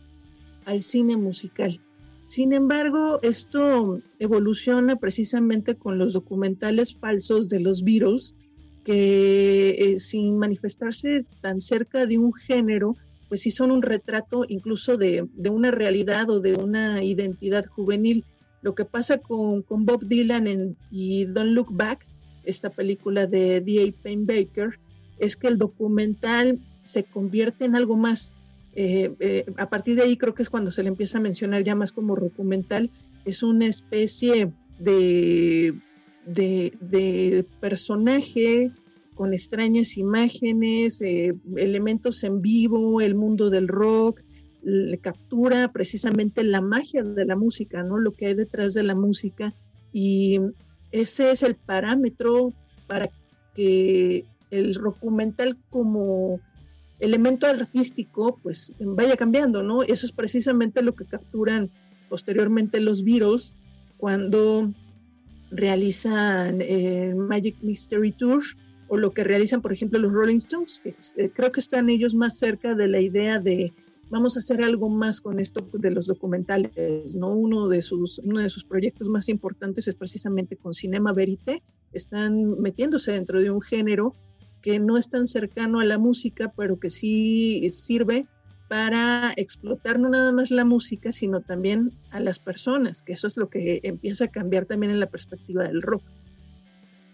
al 0.66 0.82
cine 0.82 1.16
musical. 1.18 1.80
Sin 2.26 2.54
embargo, 2.54 3.20
esto 3.24 4.00
evoluciona 4.20 4.96
precisamente 4.98 5.76
con 5.76 5.98
los 5.98 6.14
documentales 6.14 6.96
falsos 6.96 7.50
de 7.50 7.60
los 7.60 7.84
Beatles, 7.84 8.36
que 8.84 9.70
eh, 9.78 10.00
sin 10.00 10.38
manifestarse 10.38 11.26
tan 11.42 11.60
cerca 11.62 12.06
de 12.06 12.18
un 12.18 12.34
género, 12.34 12.96
pues 13.32 13.44
sí 13.44 13.50
son 13.50 13.72
un 13.72 13.82
retrato 13.82 14.44
incluso 14.50 14.98
de, 14.98 15.26
de, 15.36 15.50
una 15.50 15.72
realidad 15.72 16.30
o 16.30 16.42
de 16.42 16.54
una 16.54 17.02
identidad 17.02 17.66
juvenil. 17.66 18.26
Lo 18.62 18.76
que 18.76 18.84
pasa 18.84 19.20
con, 19.20 19.64
Bob 19.70 20.06
Dylan 20.06 20.48
en, 20.48 20.76
y 20.92 21.24
Don't 21.24 21.54
Look 21.54 21.70
Back, 21.72 22.06
esta 22.44 22.72
película 22.72 23.28
de 23.28 23.62
D.A. 23.62 23.94
Baker, 24.18 24.78
es 25.18 25.38
que 25.38 25.48
el 25.48 25.58
documental 25.58 26.60
se 26.84 27.06
convierte 27.06 27.64
en 27.64 27.78
algo 27.78 27.96
más. 27.96 28.34
Eh, 28.76 29.14
eh, 29.22 29.46
a 29.56 29.70
partir 29.70 29.96
de 29.96 30.02
ahí 30.02 30.18
creo 30.18 30.34
que 30.34 30.42
es 30.42 30.50
cuando 30.50 30.70
se 30.74 30.84
le 30.84 30.90
empieza 30.90 31.18
a 31.18 31.22
mencionar 31.22 31.64
ya 31.64 31.74
más 31.74 31.94
como 31.94 32.18
documental. 32.18 32.90
Es 33.24 33.44
una 33.44 33.68
especie 33.68 34.52
de, 34.78 35.74
de, 36.26 37.46
personaje 37.62 38.74
con 39.22 39.36
extrañas 39.36 39.98
imágenes, 39.98 41.00
eh, 41.04 41.36
elementos 41.56 42.24
en 42.24 42.42
vivo, 42.42 43.02
el 43.02 43.14
mundo 43.14 43.52
del 43.52 43.68
rock, 43.68 44.20
le 44.64 44.98
captura 44.98 45.72
precisamente 45.72 46.44
la 46.44 46.60
magia 46.60 47.04
de 47.04 47.24
la 47.24 47.36
música, 47.36 47.84
¿no? 47.84 48.00
Lo 48.00 48.14
que 48.14 48.26
hay 48.26 48.34
detrás 48.34 48.74
de 48.74 48.82
la 48.82 48.96
música 48.96 49.54
y 49.94 50.40
ese 50.92 51.30
es 51.30 51.44
el 51.44 51.54
parámetro 51.54 52.52
para 52.88 53.12
que 53.54 54.26
el 54.50 54.74
documental 54.74 55.56
como 55.70 56.40
elemento 57.00 57.46
artístico 57.46 58.40
pues 58.42 58.74
vaya 58.80 59.16
cambiando, 59.18 59.62
¿no? 59.62 59.84
Eso 59.84 60.08
es 60.08 60.14
precisamente 60.14 60.82
lo 60.82 60.96
que 60.96 61.06
capturan 61.06 61.70
posteriormente 62.10 62.80
los 62.80 63.04
Beatles 63.04 63.54
cuando 64.00 64.74
realizan 65.52 66.60
el 66.60 67.18
Magic 67.18 67.62
Mystery 67.62 68.14
Tour 68.14 68.42
o 68.92 68.98
lo 68.98 69.12
que 69.12 69.24
realizan, 69.24 69.62
por 69.62 69.72
ejemplo, 69.72 70.00
los 70.00 70.12
Rolling 70.12 70.36
Stones, 70.36 70.82
que 70.84 70.94
eh, 71.16 71.32
creo 71.34 71.50
que 71.54 71.62
están 71.62 71.90
ellos 71.90 72.14
más 72.14 72.38
cerca 72.38 72.76
de 72.76 72.90
la 72.90 73.00
idea 73.00 73.40
de 73.40 73.72
vamos 74.10 74.36
a 74.36 74.40
hacer 74.40 74.62
algo 74.62 74.90
más 74.90 75.22
con 75.22 75.40
esto 75.40 75.66
de 75.72 75.92
los 75.92 76.08
documentales, 76.08 77.16
¿no? 77.16 77.30
Uno 77.30 77.70
de 77.70 77.82
sus, 77.82 78.20
uno 78.20 78.42
de 78.42 78.50
sus 78.50 78.66
proyectos 78.66 79.08
más 79.08 79.30
importantes 79.30 79.88
es 79.88 79.96
precisamente 79.96 80.58
con 80.58 80.74
Cinema 80.74 81.14
Verite. 81.14 81.64
Están 81.94 82.60
metiéndose 82.60 83.14
dentro 83.14 83.42
de 83.42 83.50
un 83.50 83.62
género 83.62 84.14
que 84.62 84.78
no 84.78 84.98
es 84.98 85.10
tan 85.10 85.26
cercano 85.26 85.80
a 85.80 85.86
la 85.86 85.98
música, 85.98 86.52
pero 86.58 86.78
que 86.78 86.90
sí 86.90 87.66
sirve 87.70 88.28
para 88.68 89.32
explotar 89.38 90.02
no 90.02 90.10
nada 90.10 90.34
más 90.34 90.52
la 90.52 90.66
música, 90.66 91.14
sino 91.14 91.40
también 91.40 91.94
a 92.10 92.20
las 92.20 92.40
personas, 92.40 93.02
que 93.04 93.14
eso 93.14 93.28
es 93.28 93.38
lo 93.38 93.50
que 93.50 93.80
empieza 93.84 94.26
a 94.26 94.28
cambiar 94.28 94.66
también 94.66 94.92
en 94.92 95.00
la 95.00 95.10
perspectiva 95.10 95.64
del 95.64 95.82
rock. 95.82 96.04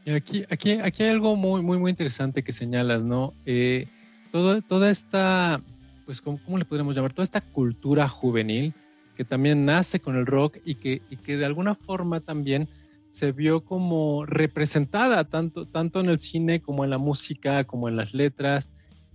Y 0.08 0.12
aquí, 0.12 0.46
aquí, 0.50 0.72
aquí 0.72 1.04
hay 1.04 1.10
algo 1.10 1.36
muy, 1.36 1.62
muy, 1.62 1.78
muy 1.78 1.92
interesante 1.92 2.42
que 2.42 2.54
señalas, 2.54 3.04
¿no? 3.04 3.34
Eh, 3.46 3.88
todo, 4.32 4.62
toda 4.62 4.90
esta, 4.90 5.60
pues, 6.06 6.22
¿cómo, 6.22 6.40
¿cómo, 6.46 6.58
le 6.58 6.64
podríamos 6.64 6.96
llamar? 6.96 7.12
Toda 7.12 7.26
esta 7.26 7.42
cultura 7.42 8.08
juvenil 8.08 8.74
que 9.18 9.26
también 9.26 9.66
nace 9.66 10.00
con 10.00 10.16
el 10.16 10.26
rock 10.26 10.60
y 10.64 10.76
que, 10.76 11.02
y 11.10 11.18
que 11.18 11.36
de 11.36 11.44
alguna 11.44 11.76
forma 11.76 12.22
también 12.22 12.70
se 13.06 13.34
vio 13.34 13.66
como 13.66 14.26
representada 14.26 15.26
tanto, 15.26 15.66
tanto 15.66 16.00
en 16.00 16.08
el 16.08 16.22
cine 16.22 16.62
como 16.62 16.86
en 16.86 16.90
la 16.90 17.00
música, 17.00 17.66
como 17.66 17.90
en 17.90 17.98
las 17.98 18.14
letras. 18.14 18.70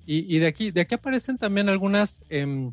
Y, 0.04 0.40
de, 0.40 0.46
aquí, 0.46 0.72
de 0.72 0.82
aquí 0.82 0.94
aparecen 0.94 1.38
también 1.38 1.70
algunas, 1.70 2.22
em, 2.28 2.70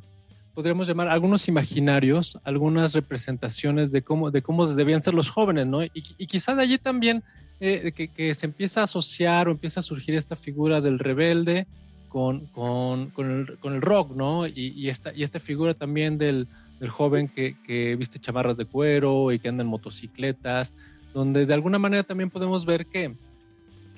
podríamos 0.54 0.90
llamar, 0.90 1.08
algunos 1.08 1.48
imaginarios, 1.48 2.38
algunas 2.44 2.94
representaciones 2.94 3.94
de 3.94 4.02
cómo, 4.02 4.30
de 4.30 4.42
cómo 4.42 4.68
debían 4.68 5.04
ser 5.04 5.14
los 5.14 5.30
jóvenes, 5.30 5.68
¿no? 5.68 5.86
Y, 5.86 5.90
quizá 6.28 6.54
de 6.54 6.64
allí 6.64 6.78
también 6.78 7.24
eh, 7.60 7.92
que, 7.92 8.34
se 8.34 8.46
empieza 8.46 8.82
a 8.82 8.84
asociar 8.86 9.48
o 9.48 9.52
empieza 9.52 9.80
a 9.80 9.84
surgir 9.84 10.16
esta 10.16 10.36
figura 10.36 10.82
del 10.82 11.00
rebelde 11.00 11.68
con, 12.08 12.48
con, 12.48 13.10
con, 13.12 13.30
el, 13.62 13.82
rock, 13.82 14.16
¿no? 14.16 14.48
Y, 14.48 14.90
esta, 14.90 15.14
y 15.14 15.24
esta 15.24 15.40
figura 15.40 15.74
también 15.74 16.18
del, 16.18 16.48
del 16.80 16.90
joven 16.90 17.28
que, 17.28 17.56
que, 17.66 17.96
viste 17.96 18.20
chamarras 18.20 18.58
de 18.58 18.66
cuero 18.66 19.32
y 19.32 19.40
que 19.40 19.50
anda 19.50 19.64
en 19.64 19.70
motocicletas, 19.70 20.74
donde 21.14 21.46
de 21.46 21.54
alguna 21.54 21.80
manera 21.80 22.04
también 22.04 22.30
podemos 22.30 22.66
ver 22.66 22.86
que 22.88 23.16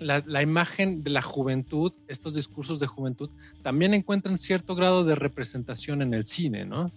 la, 0.02 0.42
imagen 0.42 1.04
de 1.04 1.12
la 1.12 1.22
juventud, 1.22 1.94
estos 2.08 2.36
discursos 2.36 2.80
de 2.80 2.88
juventud, 2.88 3.30
también 3.62 3.94
encuentran 3.94 4.38
cierto 4.38 4.76
grado 4.76 5.04
de 5.04 5.16
representación 5.16 6.02
en 6.02 6.14
el 6.14 6.26
cine, 6.26 6.66
¿no? 6.66 6.92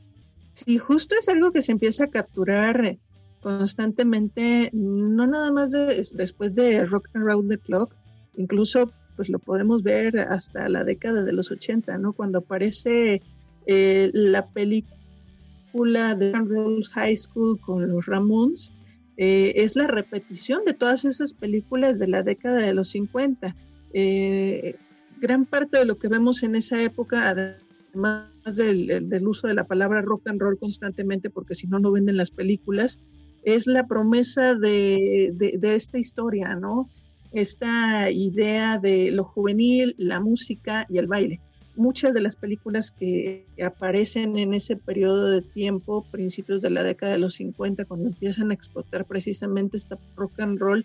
Sí, 0.52 0.78
justo 0.78 1.14
es 1.18 1.28
algo 1.28 1.52
que 1.52 1.62
se 1.62 1.73
empieza 1.73 2.04
a 2.04 2.11
capturar 2.11 2.97
constantemente, 3.44 4.70
no 4.72 5.26
nada 5.26 5.52
más 5.52 5.70
después 5.70 6.54
de 6.54 6.86
Rock 6.86 7.10
Roll 7.12 7.46
the 7.46 7.58
Clock, 7.58 7.94
incluso 8.38 8.90
pues 9.16 9.28
lo 9.28 9.38
podemos 9.38 9.82
ver 9.82 10.18
hasta 10.18 10.66
la 10.70 10.82
década 10.82 11.22
de 11.22 11.32
los 11.32 11.50
80, 11.50 11.98
¿no? 11.98 12.14
Cuando 12.14 12.38
aparece 12.38 13.20
eh, 13.66 14.10
la 14.14 14.46
película 14.46 16.14
de 16.14 16.32
Roll 16.32 16.84
High 16.86 17.16
School 17.18 17.60
con 17.60 17.86
los 17.86 18.06
Ramones, 18.06 18.72
eh, 19.18 19.52
es 19.56 19.76
la 19.76 19.86
repetición 19.86 20.64
de 20.64 20.72
todas 20.72 21.04
esas 21.04 21.34
películas 21.34 21.98
de 21.98 22.08
la 22.08 22.22
década 22.22 22.62
de 22.62 22.72
los 22.72 22.88
50. 22.88 23.54
Eh, 23.92 24.74
gran 25.20 25.44
parte 25.44 25.78
de 25.78 25.84
lo 25.84 25.98
que 25.98 26.08
vemos 26.08 26.42
en 26.42 26.56
esa 26.56 26.82
época, 26.82 27.28
además 27.28 28.56
del, 28.56 29.28
uso 29.28 29.48
de 29.48 29.54
la 29.54 29.64
palabra 29.64 30.00
rock 30.00 30.28
and 30.28 30.40
roll 30.40 30.58
constantemente, 30.58 31.28
porque 31.28 31.54
si 31.54 31.66
no, 31.66 31.78
no 31.78 31.92
venden 31.92 32.16
las 32.16 32.30
películas, 32.30 32.98
es 33.44 33.66
la 33.66 33.86
promesa 33.86 34.54
de, 34.54 35.32
de 35.34 35.74
esta 35.74 35.98
historia, 35.98 36.54
¿no? 36.56 36.88
Esta 37.32 38.10
idea 38.10 38.78
de 38.78 39.10
lo 39.10 39.24
juvenil, 39.24 39.94
la 39.98 40.20
música 40.20 40.86
y 40.88 40.98
el 40.98 41.06
baile 41.06 41.40
muchas 41.76 42.14
de 42.14 42.20
las 42.20 42.36
películas 42.36 42.90
que 42.90 43.46
aparecen 43.64 44.38
en 44.38 44.54
ese 44.54 44.76
periodo 44.76 45.30
de 45.30 45.42
tiempo, 45.42 46.04
principios 46.10 46.62
de 46.62 46.70
la 46.70 46.82
década 46.82 47.12
de 47.12 47.18
los 47.18 47.34
50, 47.34 47.84
cuando 47.84 48.08
empiezan 48.08 48.50
a 48.50 48.54
explotar 48.54 49.04
precisamente 49.04 49.76
esta 49.76 49.98
rock 50.16 50.40
and 50.40 50.58
roll, 50.58 50.84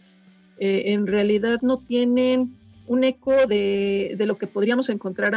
eh, 0.58 0.84
en 0.88 1.08
realidad 1.08 1.60
no 1.62 1.78
tienen 1.78 2.56
un 2.88 3.04
eco 3.04 3.48
de, 3.48 4.16
de, 4.18 4.26
lo 4.26 4.38
que 4.38 4.48
podríamos 4.48 4.90
encontrar 4.90 5.36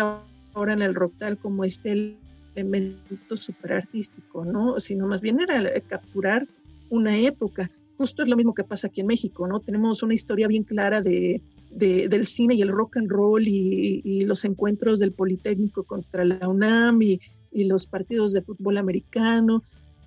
ahora 0.54 0.72
en 0.72 0.82
el 0.82 0.94
rock 0.94 1.14
tal 1.18 1.36
como 1.38 1.64
este 1.64 2.16
elemento 2.54 3.36
super 3.36 3.74
artístico, 3.74 4.44
¿no? 4.44 4.80
Sino 4.80 5.06
más 5.06 5.20
bien 5.20 5.40
era 5.40 5.80
capturar 5.82 6.46
una 6.92 7.16
época. 7.16 7.70
Justo 7.96 8.22
es 8.22 8.28
lo 8.28 8.36
mismo 8.36 8.54
que 8.54 8.64
pasa 8.64 8.88
aquí 8.88 9.00
en 9.00 9.06
México, 9.06 9.46
¿no? 9.48 9.60
Tenemos 9.60 10.02
una 10.02 10.14
historia 10.14 10.46
bien 10.46 10.62
clara 10.62 11.00
de, 11.00 11.40
del 11.70 12.26
cine 12.26 12.54
y 12.54 12.60
el 12.60 12.68
rock 12.68 12.98
and 12.98 13.10
roll 13.10 13.48
y, 13.48 14.20
los 14.26 14.44
encuentros 14.44 14.98
del 15.00 15.12
Politécnico 15.12 15.84
contra 15.84 16.24
la 16.24 16.46
UNAM 16.46 17.00
y, 17.02 17.20
los 17.52 17.86
partidos 17.86 18.32
de 18.32 18.42
fútbol 18.42 18.76
americano. 18.76 19.62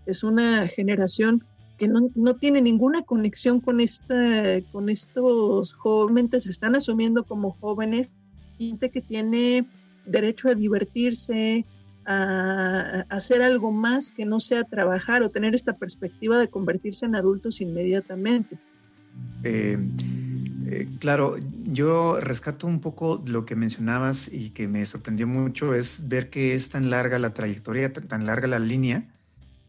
Es 0.06 0.24
una 0.24 0.68
generación 0.68 1.44
que 1.77 1.88
no, 1.88 2.36
tiene 2.36 2.62
ninguna 2.62 3.01
conexión 3.01 3.60
con, 3.60 3.82
esta, 3.82 4.62
con 4.72 4.89
estos 4.89 5.74
jóvenes, 5.74 6.44
se 6.44 6.51
están 6.51 6.75
asumiendo 6.75 7.24
como 7.24 7.51
jóvenes, 7.60 8.13
gente 8.58 8.92
que 8.92 9.01
tiene 9.01 9.65
derecho 10.06 10.50
a 10.50 10.56
divertirse, 10.56 11.65
a, 12.05 13.05
hacer 13.09 13.41
algo 13.41 13.71
más 13.71 14.12
que 14.12 14.25
no 14.25 14.39
sea 14.39 14.63
trabajar 14.63 15.24
o 15.24 15.31
tener 15.31 15.55
esta 15.55 15.74
perspectiva 15.74 16.38
de 16.38 16.47
convertirse 16.47 17.05
en 17.05 17.15
adultos 17.15 17.62
inmediatamente. 17.62 18.57
Eh, 19.43 19.77
eh, 20.67 20.88
claro, 21.00 21.35
yo 21.63 22.19
rescato 22.19 22.65
un 22.65 22.79
poco 22.79 23.24
lo 23.27 23.45
que 23.45 23.55
mencionabas 23.55 24.31
y 24.33 24.50
que 24.50 24.67
me 24.67 24.85
sorprendió 24.85 25.27
mucho 25.27 25.75
es 25.75 26.07
ver 26.07 26.29
que 26.29 26.55
es 26.55 26.69
tan 26.69 26.89
larga 26.89 27.19
la 27.19 27.33
trayectoria, 27.33 27.93
tan 27.93 28.25
larga 28.25 28.47
la 28.47 28.59
línea, 28.59 29.07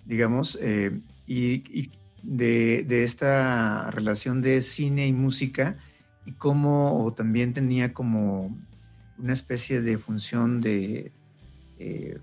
digamos, 0.06 0.58
eh, 0.62 1.00
y, 1.26 1.90
de, 2.22 3.04
esta 3.04 3.90
relación 3.90 4.40
de 4.42 4.62
cine 4.62 5.06
y 5.06 5.12
música 5.12 5.76
y 6.24 6.32
cómo 6.32 7.12
también 7.16 7.52
tenía 7.52 7.92
como 7.92 8.56
una 9.18 9.32
especie 9.32 9.82
de 9.82 9.98
función 9.98 10.60
de, 10.60 11.12
eh, 11.78 12.18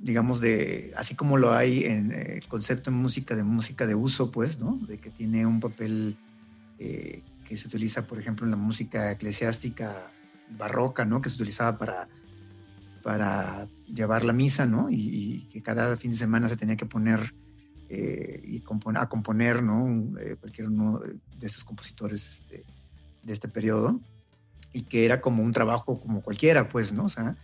digamos, 0.00 0.40
de, 0.40 0.92
así 0.96 1.14
como 1.14 1.38
lo 1.38 1.52
hay 1.52 1.84
en 1.84 2.12
el 2.12 2.46
concepto 2.46 2.90
en 2.90 2.96
música, 2.96 3.34
de 3.34 3.44
música 3.44 3.86
de 3.86 3.94
uso, 3.94 4.30
pues, 4.30 4.60
¿no? 4.60 4.78
De 4.86 4.98
que 4.98 5.10
tiene 5.10 5.46
un 5.46 5.60
papel 5.60 6.16
que 6.78 7.56
se 7.56 7.68
utiliza, 7.68 8.06
por 8.06 8.18
ejemplo, 8.18 8.44
en 8.44 8.50
la 8.50 8.56
música 8.56 9.12
eclesiástica 9.12 10.10
barroca, 10.50 11.04
¿no? 11.04 11.20
Que 11.20 11.30
se 11.30 11.36
utilizaba 11.36 11.78
para, 11.78 12.08
para 13.02 13.68
llevar 13.86 14.24
la 14.24 14.32
misa, 14.32 14.66
¿no? 14.66 14.88
Y, 14.90 15.48
que 15.52 15.62
cada 15.62 15.96
fin 15.96 16.10
de 16.12 16.16
semana 16.16 16.48
se 16.48 16.56
tenía 16.56 16.76
que 16.76 16.86
poner 16.86 17.34
eh, 17.88 18.42
y 18.44 18.62
a 18.96 19.08
componer, 19.08 19.62
¿no? 19.62 20.18
Eh, 20.18 20.36
cualquier 20.40 20.68
uno 20.68 20.98
de 20.98 21.46
esos 21.46 21.64
compositores 21.64 22.28
este, 22.28 22.64
de 23.22 23.32
este 23.32 23.48
periodo 23.48 24.00
y 24.72 24.82
que 24.82 25.04
era 25.04 25.20
como 25.20 25.42
un 25.42 25.52
trabajo 25.52 26.00
como 26.00 26.22
cualquiera, 26.22 26.68
pues, 26.68 26.92
¿no? 26.92 27.04
O 27.04 27.08
sea, 27.08 27.36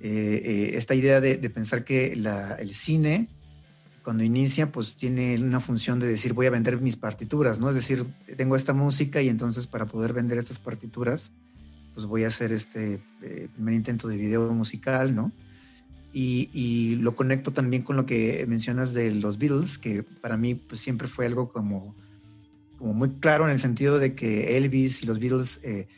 eh, 0.00 0.72
esta 0.74 0.94
idea 0.94 1.20
de, 1.20 1.36
pensar 1.50 1.84
que 1.84 2.12
el 2.12 2.74
cine 2.74 3.28
cuando 4.06 4.22
inicia, 4.22 4.70
pues 4.70 4.94
tiene 4.94 5.34
una 5.34 5.58
función 5.58 5.98
de 5.98 6.06
decir, 6.06 6.32
voy 6.32 6.46
a 6.46 6.50
vender 6.50 6.80
mis 6.80 6.94
partituras, 6.94 7.58
¿no? 7.58 7.70
Es 7.70 7.74
decir, 7.74 8.06
tengo 8.36 8.54
esta 8.54 8.72
música 8.72 9.20
y 9.20 9.28
entonces 9.28 9.66
para 9.66 9.86
poder 9.86 10.12
vender 10.12 10.38
estas 10.38 10.60
partituras, 10.60 11.32
pues 11.92 12.06
voy 12.06 12.22
a 12.22 12.28
hacer 12.28 12.52
este 12.52 13.02
eh, 13.22 13.48
primer 13.52 13.74
intento 13.74 14.06
de 14.06 14.16
video 14.16 14.48
musical, 14.54 15.12
¿no? 15.12 15.32
Y, 16.12 16.94
lo 17.00 17.16
conecto 17.16 17.52
también 17.52 17.82
con 17.82 17.96
lo 17.96 18.06
que 18.06 18.44
mencionas 18.46 18.94
de 18.94 19.10
los 19.10 19.38
Beatles, 19.38 19.76
que 19.76 20.04
para 20.04 20.36
mí 20.36 20.54
pues 20.54 20.80
siempre 20.80 21.08
fue 21.08 21.26
algo 21.26 21.48
como, 21.48 21.96
como 22.78 22.94
muy 22.94 23.10
claro 23.18 23.46
en 23.46 23.50
el 23.50 23.58
sentido 23.58 23.98
de 23.98 24.14
que 24.14 24.56
Elvis 24.56 25.02
y 25.02 25.06
los 25.06 25.18
Beatles 25.18 25.60
eh, 25.64 25.88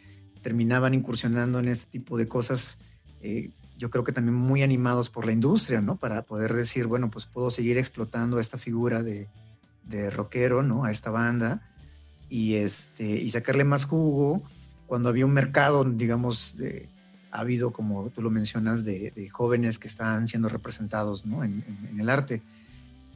terminaban 0.40 0.94
incursionando 0.94 1.58
en 1.58 1.68
este 1.68 1.90
tipo 1.90 2.16
de 2.16 2.26
cosas 2.26 2.78
eh, 3.20 3.50
yo 3.78 3.90
creo 3.90 4.04
que 4.04 4.12
también 4.12 4.34
muy 4.34 4.62
animados 4.62 5.08
por 5.08 5.24
la 5.24 5.32
industria, 5.32 5.80
¿no? 5.80 5.96
Para 5.96 6.22
poder 6.22 6.52
decir, 6.52 6.86
bueno, 6.86 7.10
pues 7.10 7.26
puedo 7.26 7.50
seguir 7.50 7.78
explotando 7.78 8.38
a 8.38 8.40
esta 8.40 8.58
figura 8.58 9.02
de, 9.02 9.28
de 9.84 10.10
rockero, 10.10 10.62
¿no? 10.62 10.84
A 10.84 10.90
esta 10.90 11.10
banda 11.10 11.62
y, 12.28 12.56
este, 12.56 13.04
y 13.04 13.30
sacarle 13.30 13.64
más 13.64 13.84
jugo 13.84 14.42
cuando 14.86 15.08
había 15.08 15.26
un 15.26 15.32
mercado, 15.32 15.84
digamos, 15.84 16.56
de, 16.56 16.88
ha 17.30 17.40
habido, 17.40 17.72
como 17.72 18.10
tú 18.10 18.20
lo 18.22 18.30
mencionas, 18.30 18.84
de, 18.84 19.28
jóvenes 19.30 19.78
que 19.78 19.86
están 19.86 20.26
siendo 20.26 20.48
representados, 20.48 21.24
¿no? 21.24 21.44
En, 21.44 21.64
el 21.98 22.08
arte. 22.08 22.42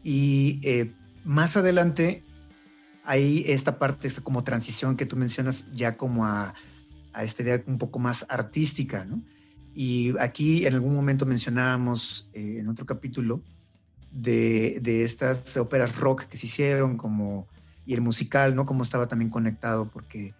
Y 0.04 0.60
eh, 0.62 0.92
más 1.24 1.56
adelante 1.56 2.22
hay 3.04 3.44
esta 3.48 3.78
parte, 3.78 4.06
esta 4.06 4.20
como 4.20 4.44
transición 4.44 4.96
que 4.96 5.06
tú 5.06 5.16
mencionas 5.16 5.72
ya 5.74 5.96
como 5.96 6.24
a, 6.24 6.54
a 7.12 7.24
esta 7.24 7.42
idea 7.42 7.62
un 7.66 7.78
poco 7.78 7.98
más 7.98 8.26
artística, 8.28 9.04
¿no? 9.04 9.22
Y 9.74 10.14
aquí 10.18 10.66
en 10.66 10.74
algún 10.74 10.94
momento 10.94 11.24
mencionábamos 11.24 12.28
eh, 12.34 12.58
en 12.58 12.68
otro 12.68 12.84
capítulo 12.84 13.42
de, 14.10 14.78
de, 14.82 15.04
estas 15.04 15.56
óperas 15.56 15.96
rock 15.96 16.24
que 16.24 16.36
se 16.36 16.46
hicieron 16.46 16.98
como, 16.98 17.46
y 17.86 17.94
el 17.94 18.02
musical, 18.02 18.54
¿no? 18.54 18.66
Cómo 18.66 18.82
estaba 18.82 19.06
también 19.06 19.30
conectado 19.30 19.88
porque 19.88 20.34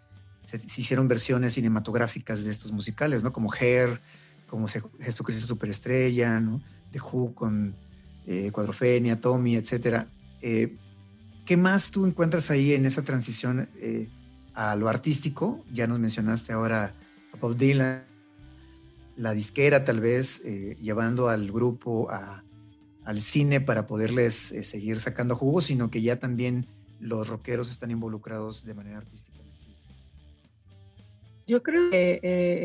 se, 0.47 0.61
hicieron 0.77 1.09
versiones 1.09 1.55
cinematográficas 1.55 2.45
de 2.45 2.51
estos 2.51 2.73
musicales, 2.73 3.23
¿no? 3.23 3.33
Como 3.33 3.51
Hair, 3.53 4.01
como 4.49 4.69
Jesucristo 4.69 5.47
Superestrella, 5.47 6.39
¿no? 6.39 6.61
The 6.91 7.01
Who 7.01 7.35
con 7.35 7.75
eh, 8.27 8.51
Cuadrofenia, 8.53 9.19
Tommy, 9.19 9.57
etc. 9.57 10.05
Eh, 10.43 10.77
¿Qué 11.47 11.57
más 11.57 11.91
tú 11.91 12.05
encuentras 12.05 12.51
ahí 12.51 12.75
en 12.75 12.85
esa 12.85 13.03
transición 13.03 13.69
a 14.55 14.77
lo 14.77 14.89
artístico? 14.89 15.65
Ya 15.73 15.87
nos 15.87 15.99
mencionaste 15.99 16.53
ahora 16.53 16.95
a 17.33 17.37
Bob 17.39 17.57
Dylan, 17.57 18.12
la 19.23 19.33
disquera 19.35 19.85
tal 19.85 20.01
vez 20.01 20.43
eh, 20.45 20.77
llevando 20.81 21.29
al 21.29 21.53
grupo 21.53 22.11
al 22.11 23.21
cine 23.21 23.61
para 23.61 23.87
poderles 23.87 24.51
eh, 24.51 24.65
seguir 24.65 24.99
sacando 24.99 25.37
jugo, 25.37 25.61
sino 25.61 25.91
que 25.91 26.03
ya 26.03 26.17
también 26.17 26.67
los 26.99 27.29
rockeros 27.29 27.71
están 27.71 27.93
involucrados 27.93 28.65
de 28.65 28.75
manera 28.75 28.99
artística. 28.99 29.39
Yo 31.47 31.63
creo 31.63 31.91
que 31.91 32.21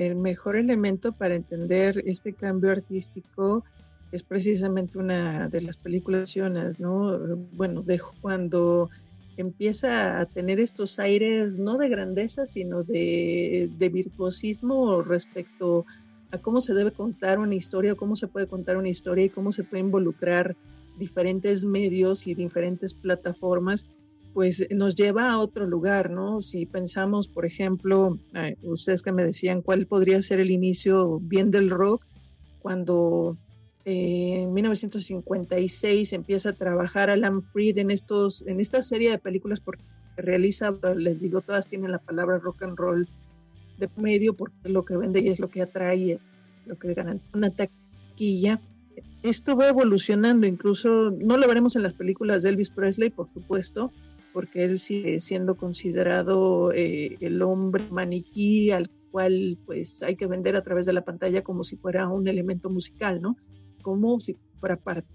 el 0.07 0.15
mejor 0.15 0.55
elemento 0.55 1.11
para 1.11 1.35
entender 1.35 2.03
este 2.05 2.33
cambio 2.33 2.71
artístico 2.71 3.63
es 4.11 4.23
precisamente 4.23 4.97
una 4.97 5.49
de 5.49 5.61
las 5.61 5.77
películas, 5.77 6.33
¿no? 6.79 7.19
Bueno, 7.53 7.81
de 7.81 7.99
cuando 8.21 8.89
empieza 9.35 10.19
a 10.19 10.25
tener 10.25 10.59
estos 10.59 10.99
aires 10.99 11.59
no 11.59 11.77
de 11.77 11.89
grandeza, 11.89 12.45
sino 12.45 12.83
de, 12.83 13.69
de 13.77 13.89
virtuosismo 13.89 15.01
respecto 15.01 15.85
cómo 16.41 16.61
se 16.61 16.73
debe 16.73 16.91
contar 16.91 17.39
una 17.39 17.55
historia, 17.55 17.95
cómo 17.95 18.15
se 18.15 18.27
puede 18.27 18.47
contar 18.47 18.77
una 18.77 18.89
historia 18.89 19.25
y 19.25 19.29
cómo 19.29 19.51
se 19.51 19.63
puede 19.63 19.81
involucrar 19.83 20.55
diferentes 20.97 21.63
medios 21.63 22.27
y 22.27 22.33
diferentes 22.33 22.93
plataformas, 22.93 23.85
pues 24.33 24.67
nos 24.69 24.95
lleva 24.95 25.31
a 25.31 25.39
otro 25.39 25.65
lugar, 25.65 26.09
¿no? 26.09 26.41
Si 26.41 26.65
pensamos, 26.65 27.27
por 27.27 27.45
ejemplo, 27.45 28.19
ustedes 28.63 29.01
que 29.01 29.11
me 29.11 29.23
decían 29.23 29.61
cuál 29.61 29.87
podría 29.87 30.21
ser 30.21 30.39
el 30.39 30.51
inicio 30.51 31.19
bien 31.19 31.49
del 31.49 31.69
rock, 31.69 32.03
cuando 32.61 33.37
en 33.85 34.53
1956 34.53 36.11
empieza 36.11 36.49
a 36.49 36.53
trabajar 36.53 37.09
Alan 37.09 37.41
Freed 37.41 37.77
en, 37.77 37.89
estos, 37.89 38.45
en 38.45 38.59
esta 38.59 38.83
serie 38.83 39.11
de 39.11 39.17
películas 39.17 39.61
porque 39.61 39.83
realiza, 40.17 40.73
les 40.95 41.21
digo, 41.21 41.41
todas 41.41 41.67
tienen 41.67 41.91
la 41.91 41.99
palabra 41.99 42.37
rock 42.37 42.63
and 42.63 42.77
roll 42.77 43.07
de 43.77 43.89
medio 43.95 44.33
porque 44.33 44.55
es 44.63 44.71
lo 44.71 44.83
que 44.85 44.97
vende 44.97 45.21
y 45.21 45.29
es 45.29 45.39
lo 45.39 45.49
que 45.49 45.61
atrae, 45.61 46.19
lo 46.65 46.77
que 46.77 46.93
gana 46.93 47.17
una 47.33 47.49
taquilla. 47.49 48.59
Esto 49.23 49.55
va 49.55 49.69
evolucionando, 49.69 50.47
incluso 50.47 51.11
no 51.11 51.37
lo 51.37 51.47
veremos 51.47 51.75
en 51.75 51.83
las 51.83 51.93
películas 51.93 52.43
de 52.43 52.49
Elvis 52.49 52.69
Presley, 52.69 53.09
por 53.09 53.29
supuesto, 53.29 53.91
porque 54.33 54.63
él 54.63 54.79
sigue 54.79 55.19
siendo 55.19 55.55
considerado 55.55 56.71
eh, 56.71 57.17
el 57.19 57.41
hombre 57.41 57.83
maniquí 57.89 58.71
al 58.71 58.89
cual 59.11 59.57
pues 59.65 60.03
hay 60.03 60.15
que 60.15 60.27
vender 60.27 60.55
a 60.55 60.63
través 60.63 60.85
de 60.85 60.93
la 60.93 61.03
pantalla 61.03 61.43
como 61.43 61.63
si 61.63 61.75
fuera 61.75 62.07
un 62.07 62.27
elemento 62.27 62.69
musical, 62.69 63.21
¿no? 63.21 63.37
como 63.87 64.19
si 64.19 64.35
fuera 64.59 64.75
parte 64.75 65.07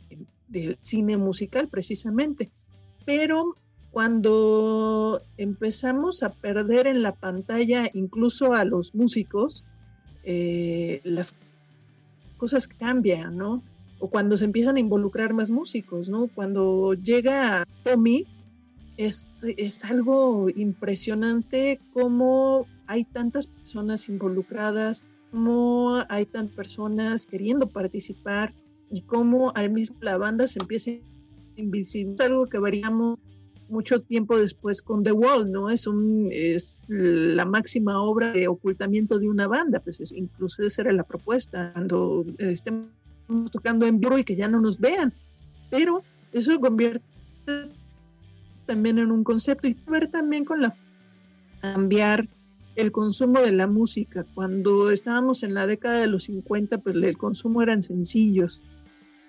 del 0.49 0.79
cine 0.81 1.17
musical 1.19 1.69
precisamente. 1.69 2.51
Pero 3.05 3.57
cuando 3.93 5.23
empezamos 5.37 6.23
a 6.23 6.31
perder 6.31 6.87
en 6.87 7.03
la 7.03 7.13
pantalla 7.13 7.89
incluso 7.93 8.55
a 8.55 8.65
los 8.65 8.95
músicos, 8.95 9.65
eh, 10.25 11.01
las 11.05 11.37
cosas 12.39 12.67
cambian, 12.67 13.37
¿no? 13.37 13.63
O 14.01 14.09
cuando 14.09 14.37
se 14.37 14.47
empiezan 14.47 14.77
a 14.77 14.81
involucrar 14.81 15.33
más 15.35 15.51
músicos, 15.51 16.09
¿no? 16.09 16.29
Cuando 16.35 16.95
llega 16.95 17.65
Tommy, 17.85 18.27
es, 18.97 19.45
es 19.57 19.85
algo 19.85 20.49
impresionante 20.51 21.81
cómo 21.93 22.67
hay 22.87 23.05
tantas 23.05 23.47
personas 23.47 24.09
involucradas, 24.09 25.05
cómo 25.31 26.03
hay 26.09 26.27
tantas 26.27 26.57
personas 26.57 27.27
queriendo 27.27 27.69
participar, 27.69 28.53
y 28.93 29.01
cómo 29.01 29.53
al 29.57 29.71
mismo 29.71 29.97
la 30.01 30.19
banda 30.19 30.47
se 30.47 30.61
empieza 30.61 30.91
a 30.91 30.95
invisibilizar. 31.57 32.27
Es 32.27 32.31
algo 32.31 32.47
que 32.47 32.59
veríamos 32.59 33.19
mucho 33.73 34.01
tiempo 34.03 34.39
después 34.39 34.83
con 34.83 35.03
The 35.03 35.13
Wall, 35.13 35.51
¿no? 35.51 35.71
Es, 35.71 35.87
un, 35.87 36.29
es 36.31 36.83
la 36.89 37.45
máxima 37.45 38.01
obra 38.01 38.33
de 38.33 38.47
ocultamiento 38.47 39.19
de 39.19 39.29
una 39.29 39.49
banda, 39.49 39.81
pues 39.81 39.99
incluso 40.13 40.63
esa 40.63 40.83
era 40.83 40.93
la 40.93 41.05
propuesta, 41.05 41.73
cuando 41.73 42.25
estemos 42.39 42.91
tocando 43.51 43.87
en 43.87 43.99
vivo 43.99 44.19
y 44.19 44.25
que 44.25 44.37
ya 44.37 44.47
no 44.47 44.61
nos 44.61 44.79
vean. 44.79 45.13
Pero 45.71 46.03
eso 46.33 46.61
convierte 46.61 47.03
también 48.67 48.99
en 48.99 49.11
un 49.11 49.25
concepto 49.25 49.67
y 49.67 49.77
ver 49.87 50.11
también 50.11 50.45
con 50.45 50.61
la 50.61 50.77
cambiar 51.61 52.29
el 52.77 52.93
consumo 52.93 53.41
de 53.41 53.53
la 53.53 53.67
música. 53.67 54.27
Cuando 54.35 54.91
estábamos 54.91 55.43
en 55.43 55.55
la 55.55 55.67
década 55.67 56.01
de 56.01 56.07
los 56.07 56.25
50, 56.25 56.79
pues 56.79 56.97
el 56.97 57.17
consumo 57.17 57.63
eran 57.63 57.83
sencillos 57.83 58.61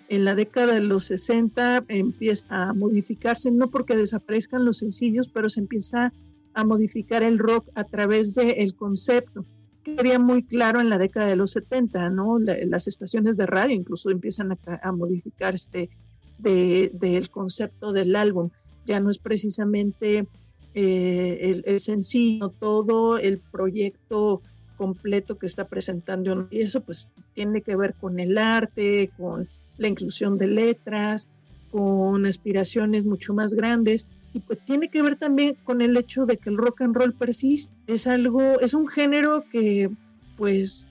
en 0.10 0.26
la 0.26 0.36
década 0.36 0.74
de 0.74 0.82
los 0.82 1.06
60 1.06 1.86
empieza 1.88 2.70
a 2.70 2.74
modificarse, 2.74 3.52
no 3.52 3.70
porque 3.70 3.98
desaparezcan 3.98 4.66
los 4.66 4.80
sencillos, 4.80 5.30
pero 5.34 5.50
se 5.50 5.62
empieza 5.62 6.14
a 6.54 6.64
modificar 6.64 7.24
el 7.24 7.40
rock 7.40 7.68
a 7.76 7.84
través 7.84 8.36
del 8.36 8.76
concepto. 8.76 9.46
Que 9.84 9.98
había 10.00 10.20
muy 10.20 10.44
claro 10.44 10.80
en 10.80 10.90
la 10.90 10.98
década 10.98 11.28
de 11.28 11.36
los 11.36 11.52
70, 11.52 12.10
¿no? 12.10 12.40
las 12.40 12.88
estaciones 12.88 13.38
de 13.38 13.46
radio 13.46 13.76
incluso 13.76 14.10
empiezan 14.10 14.58
a, 14.66 14.92
modificarse 14.92 15.90
del 16.38 17.30
concepto 17.30 17.92
del 17.92 18.16
álbum. 18.16 18.50
Ya 18.86 19.00
no 19.00 19.10
es 19.10 19.18
precisamente 19.18 20.28
eh, 20.74 21.38
el, 21.42 21.64
el, 21.66 21.80
sencillo, 21.80 22.50
todo 22.50 23.18
el 23.18 23.40
proyecto 23.40 24.42
completo 24.78 25.38
que 25.38 25.48
está 25.48 25.68
presentando. 25.68 26.48
Y 26.50 26.62
eso 26.62 26.82
pues 26.82 27.10
tiene 27.34 27.62
que 27.62 27.76
ver 27.76 27.94
con 27.96 28.20
el 28.20 28.38
arte, 28.38 29.12
con 29.18 29.50
la 29.78 29.88
inclusión 29.88 30.38
de 30.38 30.48
letras, 30.48 31.28
con 31.72 32.26
aspiraciones 32.26 33.06
mucho 33.06 33.34
más 33.34 33.56
grandes 33.56 34.06
y 34.34 34.40
pues 34.40 34.60
tiene 34.60 34.90
que 34.90 35.02
ver 35.02 35.16
también 35.16 35.56
con 35.64 35.82
el 35.82 35.98
hecho 35.98 36.26
de 36.26 36.38
que 36.38 36.50
el 36.50 36.58
rock 36.58 36.82
and 36.82 36.96
roll 36.96 37.14
persiste. 37.14 37.74
Es 37.88 38.08
algo, 38.08 38.60
es 38.60 38.74
un 38.74 38.88
género 38.88 39.46
que 39.52 39.90
pues 40.38 40.88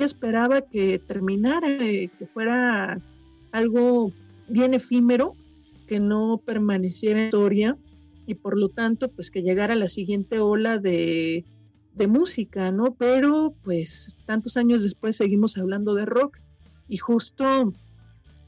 esperaba 0.00 0.62
que 0.62 0.98
terminara, 0.98 1.68
eh, 1.68 2.10
que 2.18 2.26
fuera 2.26 3.00
algo 3.52 4.12
bien 4.48 4.74
efímero, 4.74 5.34
que 5.86 6.00
no 6.00 6.40
permaneciera 6.44 7.20
en 7.20 7.24
historia 7.26 7.76
y 8.26 8.34
por 8.34 8.56
lo 8.56 8.68
tanto 8.68 9.08
pues 9.08 9.30
que 9.30 9.42
llegara 9.42 9.74
la 9.74 9.88
siguiente 9.88 10.38
ola 10.38 10.78
de, 10.78 11.44
de 11.94 12.06
música, 12.06 12.70
¿no? 12.70 12.94
Pero 12.94 13.54
pues 13.62 14.16
tantos 14.26 14.56
años 14.56 14.82
después 14.82 15.16
seguimos 15.16 15.58
hablando 15.58 15.94
de 15.94 16.06
rock 16.06 16.38
y 16.88 16.96
justo 16.98 17.72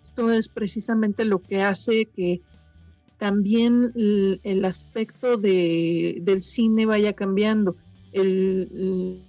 esto 0.05 0.31
es 0.31 0.49
precisamente 0.49 1.25
lo 1.25 1.39
que 1.39 1.63
hace 1.63 2.05
que 2.05 2.43
también 3.17 3.91
el, 3.95 4.65
aspecto 4.67 5.39
de, 5.39 6.19
del 6.21 6.43
cine 6.43 6.85
vaya 6.85 7.15
cambiando. 7.15 7.75
El, 8.13 9.23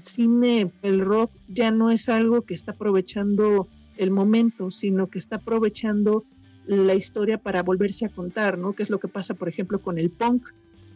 cine, 0.00 0.70
el 0.82 1.00
rock 1.00 1.30
ya 1.48 1.70
no 1.70 1.90
es 1.90 2.08
algo 2.08 2.42
que 2.42 2.54
está 2.54 2.72
aprovechando 2.72 3.68
el 3.98 4.10
momento, 4.10 4.70
sino 4.70 5.08
que 5.08 5.18
está 5.18 5.36
aprovechando 5.36 6.24
la 6.66 6.94
historia 6.94 7.36
para 7.36 7.62
volverse 7.62 8.06
a 8.06 8.08
contar, 8.08 8.56
¿no? 8.56 8.72
Que 8.72 8.84
es 8.84 8.90
lo 8.90 9.00
que 9.00 9.08
pasa, 9.08 9.34
por 9.34 9.50
ejemplo, 9.50 9.82
con 9.82 9.98
el 9.98 10.10
punk. 10.10 10.46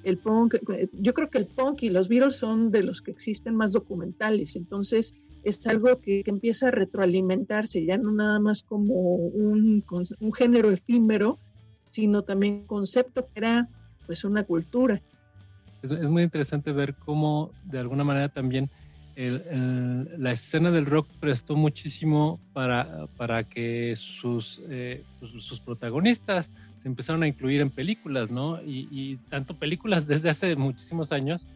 El 0.02 0.16
punk, 0.16 0.54
yo 0.98 1.12
creo 1.12 1.28
que 1.28 1.38
el 1.38 1.46
punk 1.46 1.82
y 1.82 1.90
los 1.90 2.08
Beatles 2.08 2.36
son 2.36 2.70
de 2.70 2.82
los 2.82 3.02
que 3.02 3.10
existen 3.10 3.54
más 3.54 3.72
documentales, 3.72 4.56
entonces 4.56 5.14
es 5.46 5.64
algo 5.68 6.00
que, 6.00 6.24
empieza 6.26 6.68
a 6.68 6.70
retroalimentarse, 6.72 7.84
ya 7.84 7.96
no 7.96 8.10
nada 8.10 8.40
más 8.40 8.64
como 8.64 9.14
un, 9.14 9.84
un 10.18 10.32
género 10.32 10.72
efímero, 10.72 11.38
sino 11.88 12.22
también 12.22 12.66
concepto 12.66 13.28
que 13.28 13.40
era 13.40 13.68
pues 14.06 14.24
una 14.24 14.42
cultura. 14.42 15.00
Es, 15.82 16.10
muy 16.10 16.24
interesante 16.24 16.72
ver 16.72 16.96
cómo 16.96 17.52
de 17.62 17.78
alguna 17.78 18.02
manera 18.02 18.28
también 18.28 18.68
la 19.14 20.32
escena 20.32 20.72
del 20.72 20.84
rock 20.84 21.08
prestó 21.20 21.54
muchísimo 21.54 22.40
para, 22.52 23.06
para 23.16 23.44
que 23.44 23.94
sus, 23.96 24.60
eh, 24.68 25.04
pues, 25.20 25.30
sus 25.42 25.60
protagonistas 25.60 26.52
se 26.76 26.88
empezaron 26.88 27.22
a 27.22 27.28
incluir 27.28 27.60
en 27.60 27.70
películas, 27.70 28.32
¿no? 28.32 28.60
Y 28.62 29.16
tanto 29.30 29.56
películas 29.56 30.06
desde 30.08 30.28
hace 30.28 30.56
muchísimos 30.56 31.12
años 31.12 31.46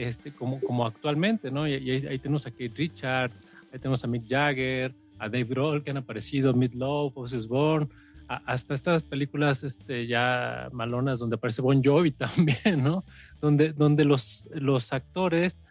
este, 0.00 0.32
como, 0.32 0.86
actualmente, 0.86 1.50
¿no? 1.50 1.68
Y, 1.68 1.72
ahí, 1.90 2.18
tenemos 2.18 2.46
a 2.46 2.50
Kate 2.50 2.72
Richards, 2.74 3.42
ahí 3.72 3.78
tenemos 3.78 4.02
a 4.04 4.06
Mick 4.06 4.28
Jagger, 4.28 4.94
a 5.18 5.28
Dave 5.28 5.44
Grohl 5.44 5.82
que 5.82 5.90
han 5.90 5.98
aparecido, 5.98 6.52
Love, 6.52 7.12
Ozzy 7.16 7.46
Bourne, 7.46 7.88
hasta 8.28 8.74
estas 8.74 9.02
películas 9.02 9.64
este, 9.64 10.06
ya 10.06 10.68
malonas 10.72 11.18
donde 11.18 11.34
aparece 11.34 11.62
Bon 11.62 11.82
Jovi 11.82 12.10
también, 12.12 12.82
¿no? 12.82 13.04
Donde, 13.40 13.72
donde 13.72 14.04
los, 14.04 14.46
los 14.54 14.92
actores, 14.92 15.62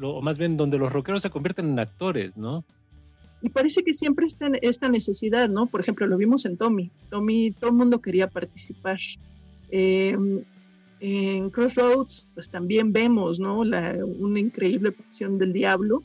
o 0.00 0.22
más 0.22 0.38
bien 0.38 0.56
donde 0.56 0.78
los 0.78 0.92
rockeros 0.92 1.22
se 1.22 1.30
convierten 1.30 1.68
en 1.68 1.78
actores, 1.78 2.36
¿no? 2.36 2.64
Y 3.42 3.50
parece 3.50 3.82
que 3.82 3.92
siempre 3.92 4.26
está 4.26 4.46
esta 4.62 4.88
necesidad, 4.88 5.48
¿no? 5.48 5.66
Por 5.66 5.80
ejemplo, 5.80 6.06
lo 6.06 6.16
vimos 6.16 6.44
en 6.44 6.56
Tommy. 6.56 6.90
Tommy, 7.10 7.50
todo 7.50 7.70
el 7.70 7.76
mundo 7.76 8.00
quería 8.00 8.28
participar. 8.28 8.98
Eh, 9.70 10.16
en 11.04 11.50
Crossroads, 11.50 12.28
pues 12.32 12.48
también 12.48 12.92
vemos, 12.92 13.40
¿no? 13.40 13.64
La, 13.64 13.98
una 14.04 14.38
increíble 14.38 14.92
pasión 14.92 15.36
del 15.36 15.52
diablo. 15.52 16.02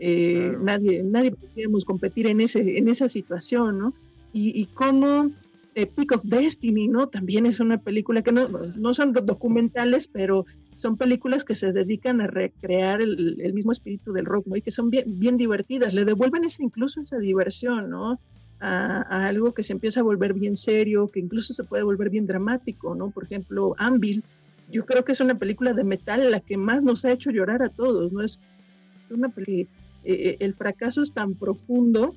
Eh, 0.00 0.56
nadie, 0.60 1.04
nadie 1.04 1.30
podríamos 1.30 1.84
competir 1.84 2.26
en, 2.26 2.40
ese, 2.40 2.76
en 2.76 2.88
esa 2.88 3.08
situación, 3.08 3.78
¿no? 3.78 3.94
Y, 4.32 4.60
y 4.60 4.66
como 4.66 5.30
eh, 5.76 5.86
Peak 5.86 6.12
of 6.12 6.22
Destiny, 6.24 6.88
¿no? 6.88 7.06
También 7.06 7.46
es 7.46 7.60
una 7.60 7.78
película 7.78 8.22
que 8.22 8.32
no, 8.32 8.48
no 8.48 8.92
son 8.92 9.12
documentales, 9.12 10.08
pero 10.08 10.46
son 10.74 10.96
películas 10.96 11.44
que 11.44 11.54
se 11.54 11.70
dedican 11.72 12.20
a 12.20 12.26
recrear 12.26 13.00
el, 13.00 13.52
mismo 13.54 13.70
espíritu 13.70 14.12
del 14.12 14.24
rock, 14.24 14.46
¿no? 14.46 14.56
Y 14.56 14.62
que 14.62 14.72
son 14.72 14.90
bien, 14.90 15.20
bien 15.20 15.36
divertidas, 15.36 15.94
le 15.94 16.04
devuelven 16.04 16.42
esa, 16.42 16.64
incluso 16.64 17.00
esa 17.00 17.18
diversión, 17.18 17.88
¿no? 17.88 18.18
A, 18.58 19.26
algo 19.28 19.54
que 19.54 19.62
se 19.62 19.74
empieza 19.74 20.00
a 20.00 20.02
volver 20.02 20.34
bien 20.34 20.56
serio, 20.56 21.08
que 21.08 21.20
incluso 21.20 21.54
se 21.54 21.64
puede 21.64 21.82
volver 21.82 22.10
bien 22.10 22.26
dramático, 22.26 22.96
¿no? 22.96 23.10
Por 23.10 23.24
ejemplo, 23.24 23.74
Anvil, 23.78 24.24
yo 24.70 24.86
creo 24.86 25.04
que 25.04 25.12
es 25.12 25.20
una 25.20 25.38
película 25.38 25.74
de 25.74 25.84
metal 25.84 26.30
la 26.30 26.40
que 26.40 26.56
más 26.56 26.82
nos 26.82 27.04
ha 27.04 27.12
hecho 27.12 27.30
llorar 27.30 27.62
a 27.62 27.68
todos, 27.68 28.12
¿no? 28.12 28.22
Es 28.22 28.38
una 29.10 29.32
eh, 29.36 29.66
eh, 30.04 30.36
el 30.40 30.54
fracaso 30.54 31.02
es 31.02 31.12
tan 31.12 31.34
profundo 31.34 32.14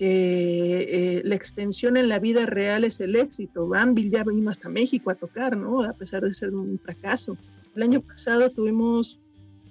que 0.00 1.18
eh, 1.18 1.22
la 1.24 1.34
extensión 1.34 1.98
en 1.98 2.08
la 2.08 2.18
vida 2.18 2.46
real 2.46 2.84
es 2.84 3.00
el 3.00 3.16
éxito. 3.16 3.74
Anvil 3.74 4.10
ya 4.10 4.24
vino 4.24 4.48
hasta 4.48 4.70
México 4.70 5.10
a 5.10 5.14
tocar, 5.14 5.58
¿no? 5.58 5.82
A 5.82 5.92
pesar 5.92 6.22
de 6.22 6.32
ser 6.32 6.54
un 6.54 6.78
fracaso. 6.78 7.36
El 7.76 7.82
año 7.82 8.00
pasado 8.00 8.48
tuvimos 8.50 9.20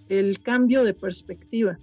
el 0.07 0.39
cambio 0.41 0.83
de 0.83 0.93
perspectiva. 0.93 1.79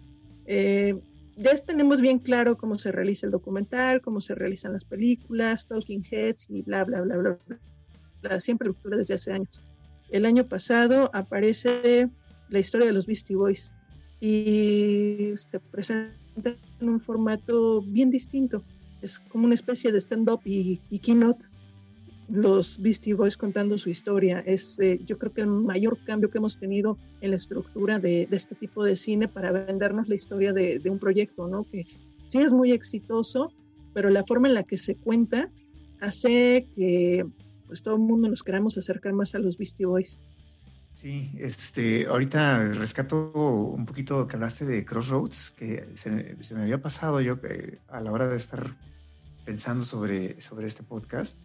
Eh, 0.46 0.94
ya 1.34 1.56
tenemos 1.56 2.00
bien 2.00 2.20
claro 2.20 2.56
cómo 2.56 2.78
se 2.78 2.92
realiza 2.92 3.26
el 3.26 3.32
documental, 3.32 4.00
cómo 4.00 4.20
se 4.20 4.36
realizan 4.36 4.72
las 4.74 4.84
películas, 4.84 5.66
Talking 5.66 6.04
Heads 6.08 6.48
y 6.48 6.62
bla, 6.62 6.84
bla, 6.84 7.00
bla, 7.00 7.16
bla, 7.16 7.38
bla. 8.22 8.40
Siempre 8.40 8.68
cultura 8.68 8.96
desde 8.96 9.14
hace 9.14 9.32
años. 9.32 9.60
El 10.10 10.26
año 10.26 10.44
pasado 10.44 11.10
aparece 11.12 12.08
la 12.48 12.58
historia 12.58 12.86
de 12.86 12.92
los 12.92 13.06
Beastie 13.06 13.36
Boys 13.36 13.72
y 14.20 15.32
se 15.36 15.60
presenta 15.60 16.56
en 16.80 16.88
un 16.88 17.00
formato 17.00 17.82
bien 17.82 18.10
distinto. 18.10 18.62
Es 19.02 19.18
como 19.18 19.44
una 19.44 19.54
especie 19.54 19.92
de 19.92 20.00
stand-up 20.00 20.40
y, 20.44 20.80
y 20.90 20.98
keynote 20.98 21.44
los 22.28 22.80
Beastie 22.80 23.14
Boys 23.14 23.36
contando 23.36 23.78
su 23.78 23.90
historia. 23.90 24.40
Es, 24.40 24.78
eh, 24.80 25.00
yo 25.06 25.18
creo 25.18 25.32
que 25.32 25.42
el 25.42 25.48
mayor 25.48 25.98
cambio 26.04 26.30
que 26.30 26.38
hemos 26.38 26.58
tenido 26.58 26.98
en 27.20 27.30
la 27.30 27.36
estructura 27.36 27.98
de, 27.98 28.28
este 28.30 28.54
tipo 28.54 28.84
de 28.84 28.96
cine 28.96 29.28
para 29.28 29.52
vendernos 29.52 30.08
la 30.08 30.14
historia 30.14 30.52
de, 30.52 30.80
un 30.90 30.98
proyecto, 30.98 31.46
¿no? 31.46 31.64
Que 31.64 31.86
sí 32.26 32.38
es 32.38 32.52
muy 32.52 32.72
exitoso, 32.72 33.52
pero 33.94 34.10
la 34.10 34.24
forma 34.24 34.48
en 34.48 34.54
la 34.54 34.64
que 34.64 34.76
se 34.76 34.96
cuenta 34.96 35.48
hace 36.00 36.66
que 36.74 37.26
pues 37.66 37.82
todo 37.82 37.94
el 37.94 38.00
mundo 38.00 38.28
nos 38.28 38.42
queramos 38.42 38.76
acercar 38.78 39.12
más 39.12 39.34
a 39.34 39.38
los 39.38 39.58
Beastie 39.58 39.86
Boys. 39.86 40.18
Sí, 40.92 41.32
este, 41.38 42.06
ahorita 42.06 42.72
rescato 42.72 43.30
un 43.32 43.84
poquito 43.84 44.26
que 44.26 44.36
hablaste 44.36 44.64
de 44.64 44.84
Crossroads, 44.84 45.50
que 45.50 45.88
se, 45.94 46.42
se 46.42 46.54
me 46.54 46.62
había 46.62 46.80
pasado 46.80 47.20
yo 47.20 47.40
que 47.40 47.80
a 47.88 48.00
la 48.00 48.12
hora 48.12 48.28
de 48.28 48.38
estar 48.38 48.76
pensando 49.44 49.84
sobre, 49.84 50.40
sobre 50.40 50.66
este 50.66 50.82
podcast 50.82 51.38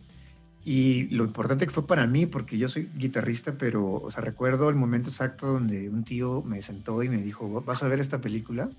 y 0.63 1.07
lo 1.15 1.23
importante 1.23 1.65
que 1.65 1.71
fue 1.71 1.87
para 1.87 2.05
mí, 2.05 2.27
porque 2.27 2.57
yo 2.57 2.69
soy 2.69 2.89
guitarrista, 2.95 3.57
pero, 3.57 3.95
o 3.95 4.11
sea, 4.11 4.21
recuerdo 4.21 4.69
el 4.69 4.75
momento 4.75 5.09
exacto 5.09 5.47
donde 5.47 5.89
un 5.89 6.03
tío 6.03 6.43
me 6.43 6.61
sentó 6.61 7.01
y 7.01 7.09
me 7.09 7.17
dijo, 7.17 7.61
vas 7.61 7.81
a 7.81 7.87
ver 7.87 7.99
esta 7.99 8.21
película. 8.21 8.69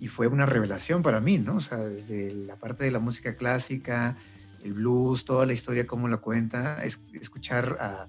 Y 0.00 0.08
fue 0.08 0.26
una 0.26 0.46
revelación 0.46 1.02
para 1.02 1.20
mí, 1.20 1.38
¿no? 1.38 1.56
O 1.56 1.60
sea, 1.60 1.78
desde 1.78 2.32
la 2.32 2.56
parte 2.56 2.84
de 2.84 2.90
la 2.90 2.98
música 2.98 3.36
clásica, 3.36 4.16
el 4.64 4.72
blues, 4.72 5.24
toda 5.24 5.46
la 5.46 5.52
historia, 5.52 5.86
cómo 5.86 6.08
la 6.08 6.16
cuenta, 6.16 6.82
es, 6.82 7.00
escuchar 7.20 7.76
a, 7.78 8.08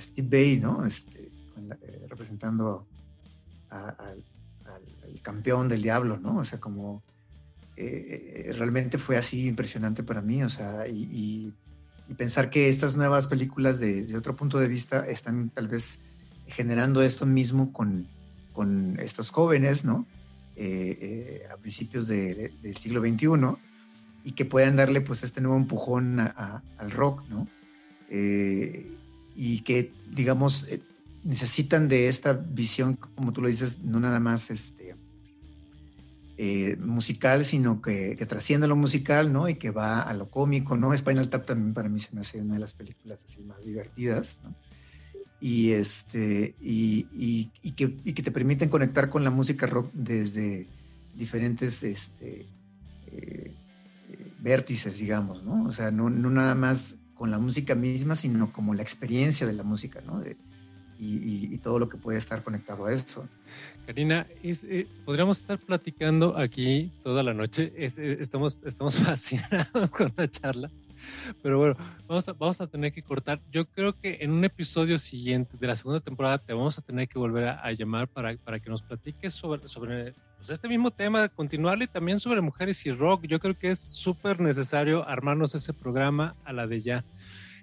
Steve 0.00 0.28
Bay, 0.30 0.58
¿no? 0.58 0.86
Este, 0.86 1.30
eh, 1.82 2.06
representando 2.08 2.86
al, 3.68 4.24
campeón 5.20 5.68
del 5.68 5.82
diablo, 5.82 6.18
¿no? 6.18 6.38
O 6.38 6.44
sea, 6.44 6.58
como 6.58 7.02
eh, 7.76 8.46
eh, 8.48 8.52
realmente 8.54 8.96
fue 8.96 9.16
así 9.16 9.48
impresionante 9.48 10.02
para 10.02 10.22
mí, 10.22 10.42
o 10.42 10.48
sea, 10.48 10.88
y 10.88 11.52
pensar 12.16 12.50
que 12.50 12.68
estas 12.68 12.96
nuevas 12.96 13.26
películas 13.26 13.78
de, 13.78 14.16
otro 14.16 14.34
punto 14.34 14.58
de 14.58 14.68
vista 14.68 15.06
están 15.06 15.50
tal 15.50 15.68
vez 15.68 16.00
generando 16.46 17.02
esto 17.02 17.26
mismo 17.26 17.72
con, 17.72 18.08
con 18.52 18.98
estos 18.98 19.30
jóvenes, 19.30 19.84
¿no? 19.84 20.06
A 20.56 21.56
principios 21.58 22.06
del 22.06 22.76
siglo 22.76 23.00
XXI 23.00 23.58
y 24.24 24.32
que 24.32 24.44
puedan 24.44 24.76
darle 24.76 25.00
pues 25.00 25.22
este 25.22 25.40
nuevo 25.40 25.56
empujón 25.56 26.20
al 26.20 26.90
rock, 26.90 27.22
¿no? 27.28 27.48
Eh, 28.08 28.90
y 29.34 29.60
que, 29.60 29.92
digamos, 30.10 30.68
necesitan 31.24 31.88
de 31.88 32.08
esta 32.08 32.32
visión, 32.32 32.96
como 32.96 33.32
tú 33.32 33.42
lo 33.42 33.48
dices, 33.48 33.82
no 33.84 34.00
nada 34.00 34.20
más 34.20 34.50
este, 34.50 34.94
eh, 36.36 36.76
musical, 36.76 37.44
sino 37.44 37.80
que, 37.80 38.16
trasciende 38.28 38.66
lo 38.66 38.76
musical, 38.76 39.32
¿no? 39.32 39.48
Y 39.48 39.54
que 39.54 39.70
va 39.70 40.02
a 40.02 40.14
lo 40.14 40.30
cómico, 40.30 40.76
¿no? 40.76 40.96
Spinal 40.96 41.28
Tap 41.28 41.46
también 41.46 41.74
para 41.74 41.88
mí 41.88 42.00
se 42.00 42.14
me 42.14 42.22
hace 42.22 42.40
una 42.40 42.54
de 42.54 42.60
las 42.60 42.74
películas 42.74 43.24
así 43.26 43.42
más 43.42 43.64
divertidas, 43.64 44.40
¿no? 44.42 44.54
Y, 45.40 45.70
este, 45.70 46.54
y, 46.60 47.46
que, 47.76 47.96
y 48.04 48.12
que 48.12 48.22
te 48.22 48.30
permiten 48.30 48.68
conectar 48.68 49.10
con 49.10 49.24
la 49.24 49.30
música 49.30 49.66
rock 49.66 49.90
desde 49.92 50.68
diferentes 51.16 51.82
este, 51.82 52.46
eh, 53.08 53.41
vértices, 54.42 54.98
digamos, 54.98 55.42
¿no? 55.44 55.64
O 55.64 55.72
sea, 55.72 55.90
no, 55.90 56.10
no, 56.10 56.28
nada 56.30 56.54
más 56.54 56.98
con 57.14 57.30
la 57.30 57.38
música 57.38 57.74
misma, 57.74 58.16
sino 58.16 58.52
como 58.52 58.74
la 58.74 58.82
experiencia 58.82 59.46
de 59.46 59.52
la 59.52 59.62
música, 59.62 60.00
¿no? 60.04 60.20
De, 60.20 60.36
y, 60.98 61.58
todo 61.58 61.78
lo 61.78 61.88
que 61.88 61.96
puede 61.96 62.18
estar 62.18 62.42
conectado 62.42 62.86
a 62.86 62.92
eso. 62.92 63.28
Karina, 63.86 64.26
eh, 64.42 64.86
podríamos 65.04 65.38
estar 65.38 65.58
platicando 65.58 66.36
aquí 66.36 66.92
toda 67.02 67.22
la 67.22 67.34
noche. 67.34 67.72
Eh, 67.76 68.18
estamos, 68.20 68.62
estamos 68.64 68.96
fascinados 68.98 69.90
con 69.90 70.12
la 70.16 70.28
charla. 70.28 70.70
Pero 71.42 71.58
bueno, 71.58 71.76
vamos 72.06 72.28
a, 72.28 72.32
vamos 72.32 72.60
a 72.60 72.68
tener 72.68 72.92
que 72.92 73.02
cortar. 73.02 73.40
Yo 73.50 73.66
creo 73.66 73.98
que 73.98 74.18
en 74.20 74.30
un 74.30 74.44
episodio 74.44 74.98
siguiente 74.98 75.56
de 75.58 75.66
la 75.66 75.74
segunda 75.74 76.00
temporada 76.00 76.38
te 76.38 76.52
vamos 76.52 76.78
a 76.78 76.82
tener 76.82 77.08
que 77.08 77.18
volver 77.18 77.48
a, 77.48 77.72
llamar 77.72 78.06
para, 78.06 78.36
para 78.36 78.60
que 78.60 78.70
nos 78.70 78.82
platiques 78.82 79.34
sobre, 79.34 79.66
sobre 79.66 80.14
pues, 80.42 80.50
este 80.50 80.68
mismo 80.68 80.90
tema, 80.90 81.28
continuarle 81.28 81.86
también 81.86 82.18
sobre 82.18 82.40
mujeres 82.40 82.84
y 82.84 82.90
rock. 82.90 83.26
Yo 83.26 83.38
creo 83.38 83.56
que 83.56 83.70
es 83.70 83.78
súper 83.78 84.40
necesario 84.40 85.08
armarnos 85.08 85.54
ese 85.54 85.72
programa 85.72 86.34
a 86.44 86.52
la 86.52 86.66
de 86.66 86.80
ya. 86.80 87.04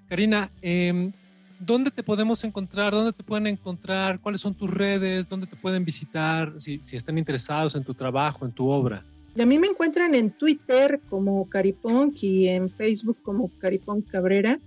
Karina, 0.08 0.50
eh, 0.62 1.12
¿dónde 1.60 1.92
te 1.92 2.04
podemos 2.04 2.42
encontrar? 2.46 2.94
¿Dónde 2.94 3.12
te 3.12 3.22
pueden 3.22 3.48
encontrar? 3.48 4.22
¿Cuáles 4.22 4.40
son 4.40 4.56
tus 4.56 4.74
redes? 4.74 5.28
¿Dónde 5.28 5.46
te 5.46 5.58
pueden 5.58 5.84
visitar 5.84 6.54
si, 6.58 6.80
están 6.94 7.18
interesados 7.18 7.76
en 7.76 7.84
tu 7.84 7.94
trabajo, 7.94 8.46
en 8.46 8.54
tu 8.54 8.70
obra? 8.70 9.04
a 9.38 9.46
mí 9.46 9.60
me 9.60 9.68
encuentran 9.68 10.16
en 10.16 10.32
Twitter 10.32 11.02
como 11.10 11.50
Caripunk 11.50 12.24
y 12.24 12.48
en 12.48 12.70
Facebook 12.70 13.18
como 13.24 13.52
Caripunk 13.60 14.08
Cabrera, 14.10 14.58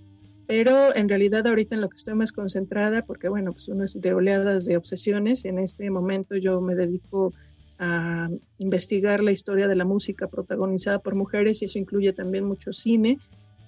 pero 0.46 0.94
en 0.94 1.08
realidad 1.08 1.46
ahorita 1.46 1.74
en 1.74 1.80
lo 1.80 1.88
que 1.88 1.96
estoy 1.96 2.14
más 2.14 2.32
concentrada, 2.32 3.04
porque 3.04 3.28
bueno, 3.28 3.52
pues 3.52 3.68
uno 3.68 3.84
es 3.84 4.00
de 4.00 4.14
oleadas 4.14 4.64
de 4.64 4.76
obsesiones, 4.76 5.44
en 5.44 5.58
este 5.58 5.90
momento 5.90 6.36
yo 6.36 6.60
me 6.60 6.74
dedico 6.74 7.34
a 7.78 8.28
investigar 8.58 9.22
la 9.22 9.32
historia 9.32 9.68
de 9.68 9.76
la 9.76 9.84
música 9.84 10.28
protagonizada 10.28 10.98
por 10.98 11.14
mujeres 11.14 11.62
y 11.62 11.64
eso 11.64 11.78
incluye 11.78 12.12
también 12.12 12.44
mucho 12.44 12.72
cine 12.72 13.18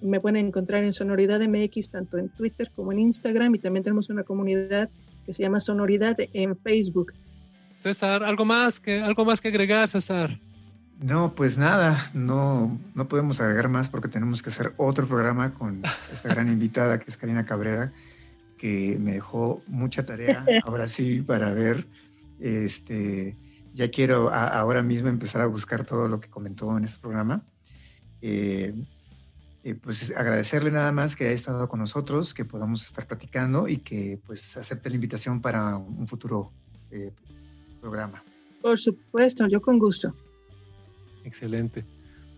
me 0.01 0.19
pueden 0.19 0.47
encontrar 0.47 0.83
en 0.83 0.93
Sonoridad 0.93 1.41
MX, 1.41 1.91
tanto 1.91 2.17
en 2.17 2.29
Twitter 2.29 2.71
como 2.75 2.91
en 2.91 2.99
Instagram, 2.99 3.55
y 3.55 3.59
también 3.59 3.83
tenemos 3.83 4.09
una 4.09 4.23
comunidad 4.23 4.89
que 5.25 5.33
se 5.33 5.43
llama 5.43 5.59
Sonoridad 5.59 6.17
en 6.33 6.57
Facebook. 6.57 7.13
César, 7.79 8.23
¿algo 8.23 8.45
más 8.45 8.79
que, 8.79 9.01
algo 9.01 9.25
más 9.25 9.41
que 9.41 9.49
agregar, 9.49 9.87
César? 9.89 10.39
No, 11.01 11.35
pues 11.35 11.57
nada, 11.57 12.09
no, 12.13 12.79
no 12.93 13.07
podemos 13.07 13.41
agregar 13.41 13.67
más 13.67 13.89
porque 13.89 14.07
tenemos 14.07 14.41
que 14.41 14.49
hacer 14.49 14.73
otro 14.77 15.07
programa 15.07 15.53
con 15.53 15.83
esta 16.13 16.29
gran 16.29 16.47
invitada 16.47 16.99
que 16.99 17.11
es 17.11 17.17
Karina 17.17 17.45
Cabrera, 17.45 17.91
que 18.57 18.97
me 18.99 19.13
dejó 19.13 19.61
mucha 19.67 20.05
tarea, 20.05 20.45
ahora 20.65 20.87
sí, 20.87 21.21
para 21.21 21.53
ver, 21.53 21.85
este, 22.39 23.35
ya 23.75 23.91
quiero 23.91 24.33
ahora 24.33 24.81
mismo 24.81 25.09
empezar 25.09 25.41
a 25.41 25.47
buscar 25.47 25.85
todo 25.85 26.07
lo 26.07 26.21
que 26.21 26.29
comentó 26.29 26.77
en 26.77 26.85
este 26.85 27.01
programa. 27.01 27.45
Eh, 28.21 28.73
eh, 29.65 29.75
pues 29.75 30.15
agradecerle 30.15 30.71
nada 30.71 30.93
más 30.93 31.15
que 31.15 31.25
haya 31.25 31.33
estado 31.33 31.67
con 31.67 31.81
nosotros, 31.81 32.33
que 32.33 32.45
podamos 32.45 32.85
estar 32.85 33.05
platicando 33.05 33.67
y 33.67 33.77
que 33.77 34.17
pues 34.25 34.55
acepte 34.55 34.89
la 34.89 34.95
invitación 34.95 35.41
para 35.41 35.75
un 35.75 36.07
futuro 36.07 36.53
eh, 36.89 37.11
programa. 37.81 38.23
Por 38.61 38.79
supuesto, 38.79 39.45
yo 39.47 39.61
con 39.61 39.77
gusto. 39.77 40.15
Excelente. 41.25 41.83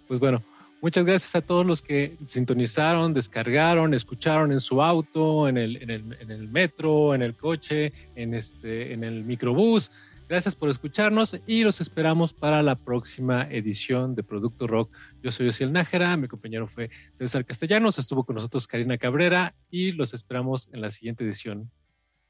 Pues 0.07 0.19
bueno, 0.19 0.41
muchas 0.81 1.05
gracias 1.05 1.35
a 1.35 1.41
todos 1.41 1.67
los 1.67 1.83
que 1.83 2.17
sintonizaron, 2.25 3.13
descargaron, 3.13 3.93
escucharon 3.93 4.51
en 4.51 4.59
su 4.59 4.81
auto, 4.81 5.47
en 5.47 5.57
el, 5.57 5.83
en 5.83 5.91
el, 5.91 6.17
en 6.19 6.31
el 6.31 6.47
metro, 6.49 7.13
en 7.13 7.21
el 7.21 7.35
coche, 7.35 7.93
en, 8.15 8.33
este, 8.33 8.91
en 8.91 9.03
el 9.03 9.23
microbús. 9.23 9.91
Gracias 10.27 10.55
por 10.55 10.69
escucharnos 10.69 11.39
y 11.47 11.63
los 11.63 11.79
esperamos 11.79 12.33
para 12.33 12.61
la 12.61 12.75
próxima 12.75 13.43
edición 13.43 14.13
de 14.13 14.23
Producto 14.23 14.67
Rock. 14.67 14.93
Yo 15.23 15.31
soy 15.31 15.47
Osiel 15.47 15.71
Nájera, 15.71 16.17
mi 16.17 16.27
compañero 16.27 16.67
fue 16.67 16.89
César 17.13 17.45
Castellanos, 17.45 17.97
estuvo 17.97 18.25
con 18.25 18.35
nosotros 18.35 18.67
Karina 18.67 18.97
Cabrera 18.97 19.55
y 19.69 19.93
los 19.93 20.13
esperamos 20.13 20.67
en 20.73 20.81
la 20.81 20.91
siguiente 20.91 21.23
edición. 21.23 21.71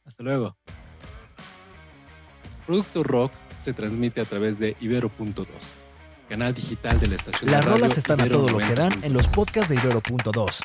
Hasta 0.06 0.22
luego. 0.22 0.56
Producto 2.68 3.04
Rock 3.04 3.32
se 3.58 3.74
transmite 3.74 4.22
a 4.22 4.26
través 4.26 4.60
de 4.60 4.78
Ibero.2, 4.80 5.46
canal 6.30 6.54
digital 6.54 7.00
de 7.00 7.08
la 7.08 7.16
estación. 7.16 7.50
Las 7.50 7.66
rolas 7.66 7.98
están 7.98 8.22
a 8.22 8.28
todo 8.28 8.48
lo 8.48 8.60
que 8.60 8.76
dan 8.76 8.94
en 9.04 9.14
los 9.14 9.28
podcasts 9.28 9.70
de 9.70 9.76
Ibero.2. 9.76 10.64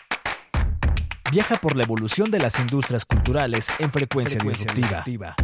Viaja 1.31 1.57
por 1.57 1.77
la 1.77 1.85
evolución 1.85 2.31
de 2.31 2.41
las 2.41 2.61
industrias 2.61 3.07
culturales 3.07 3.69
en 3.79 3.91
frecuencia, 3.91 4.39
disruptiva. 4.39 5.35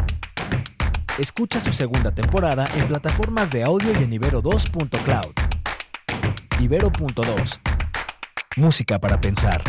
Escucha 1.19 1.61
su 1.61 1.73
segunda 1.73 2.15
temporada 2.15 2.69
en 2.77 2.87
plataformas 2.87 3.51
de 3.51 3.65
audio 3.65 3.91
y 3.91 4.05
en 4.05 4.13
Ibero2.cloud. 4.13 5.35
Ibero.2. 6.61 7.59
Música 8.57 9.01
para 9.01 9.21
pensar. 9.21 9.61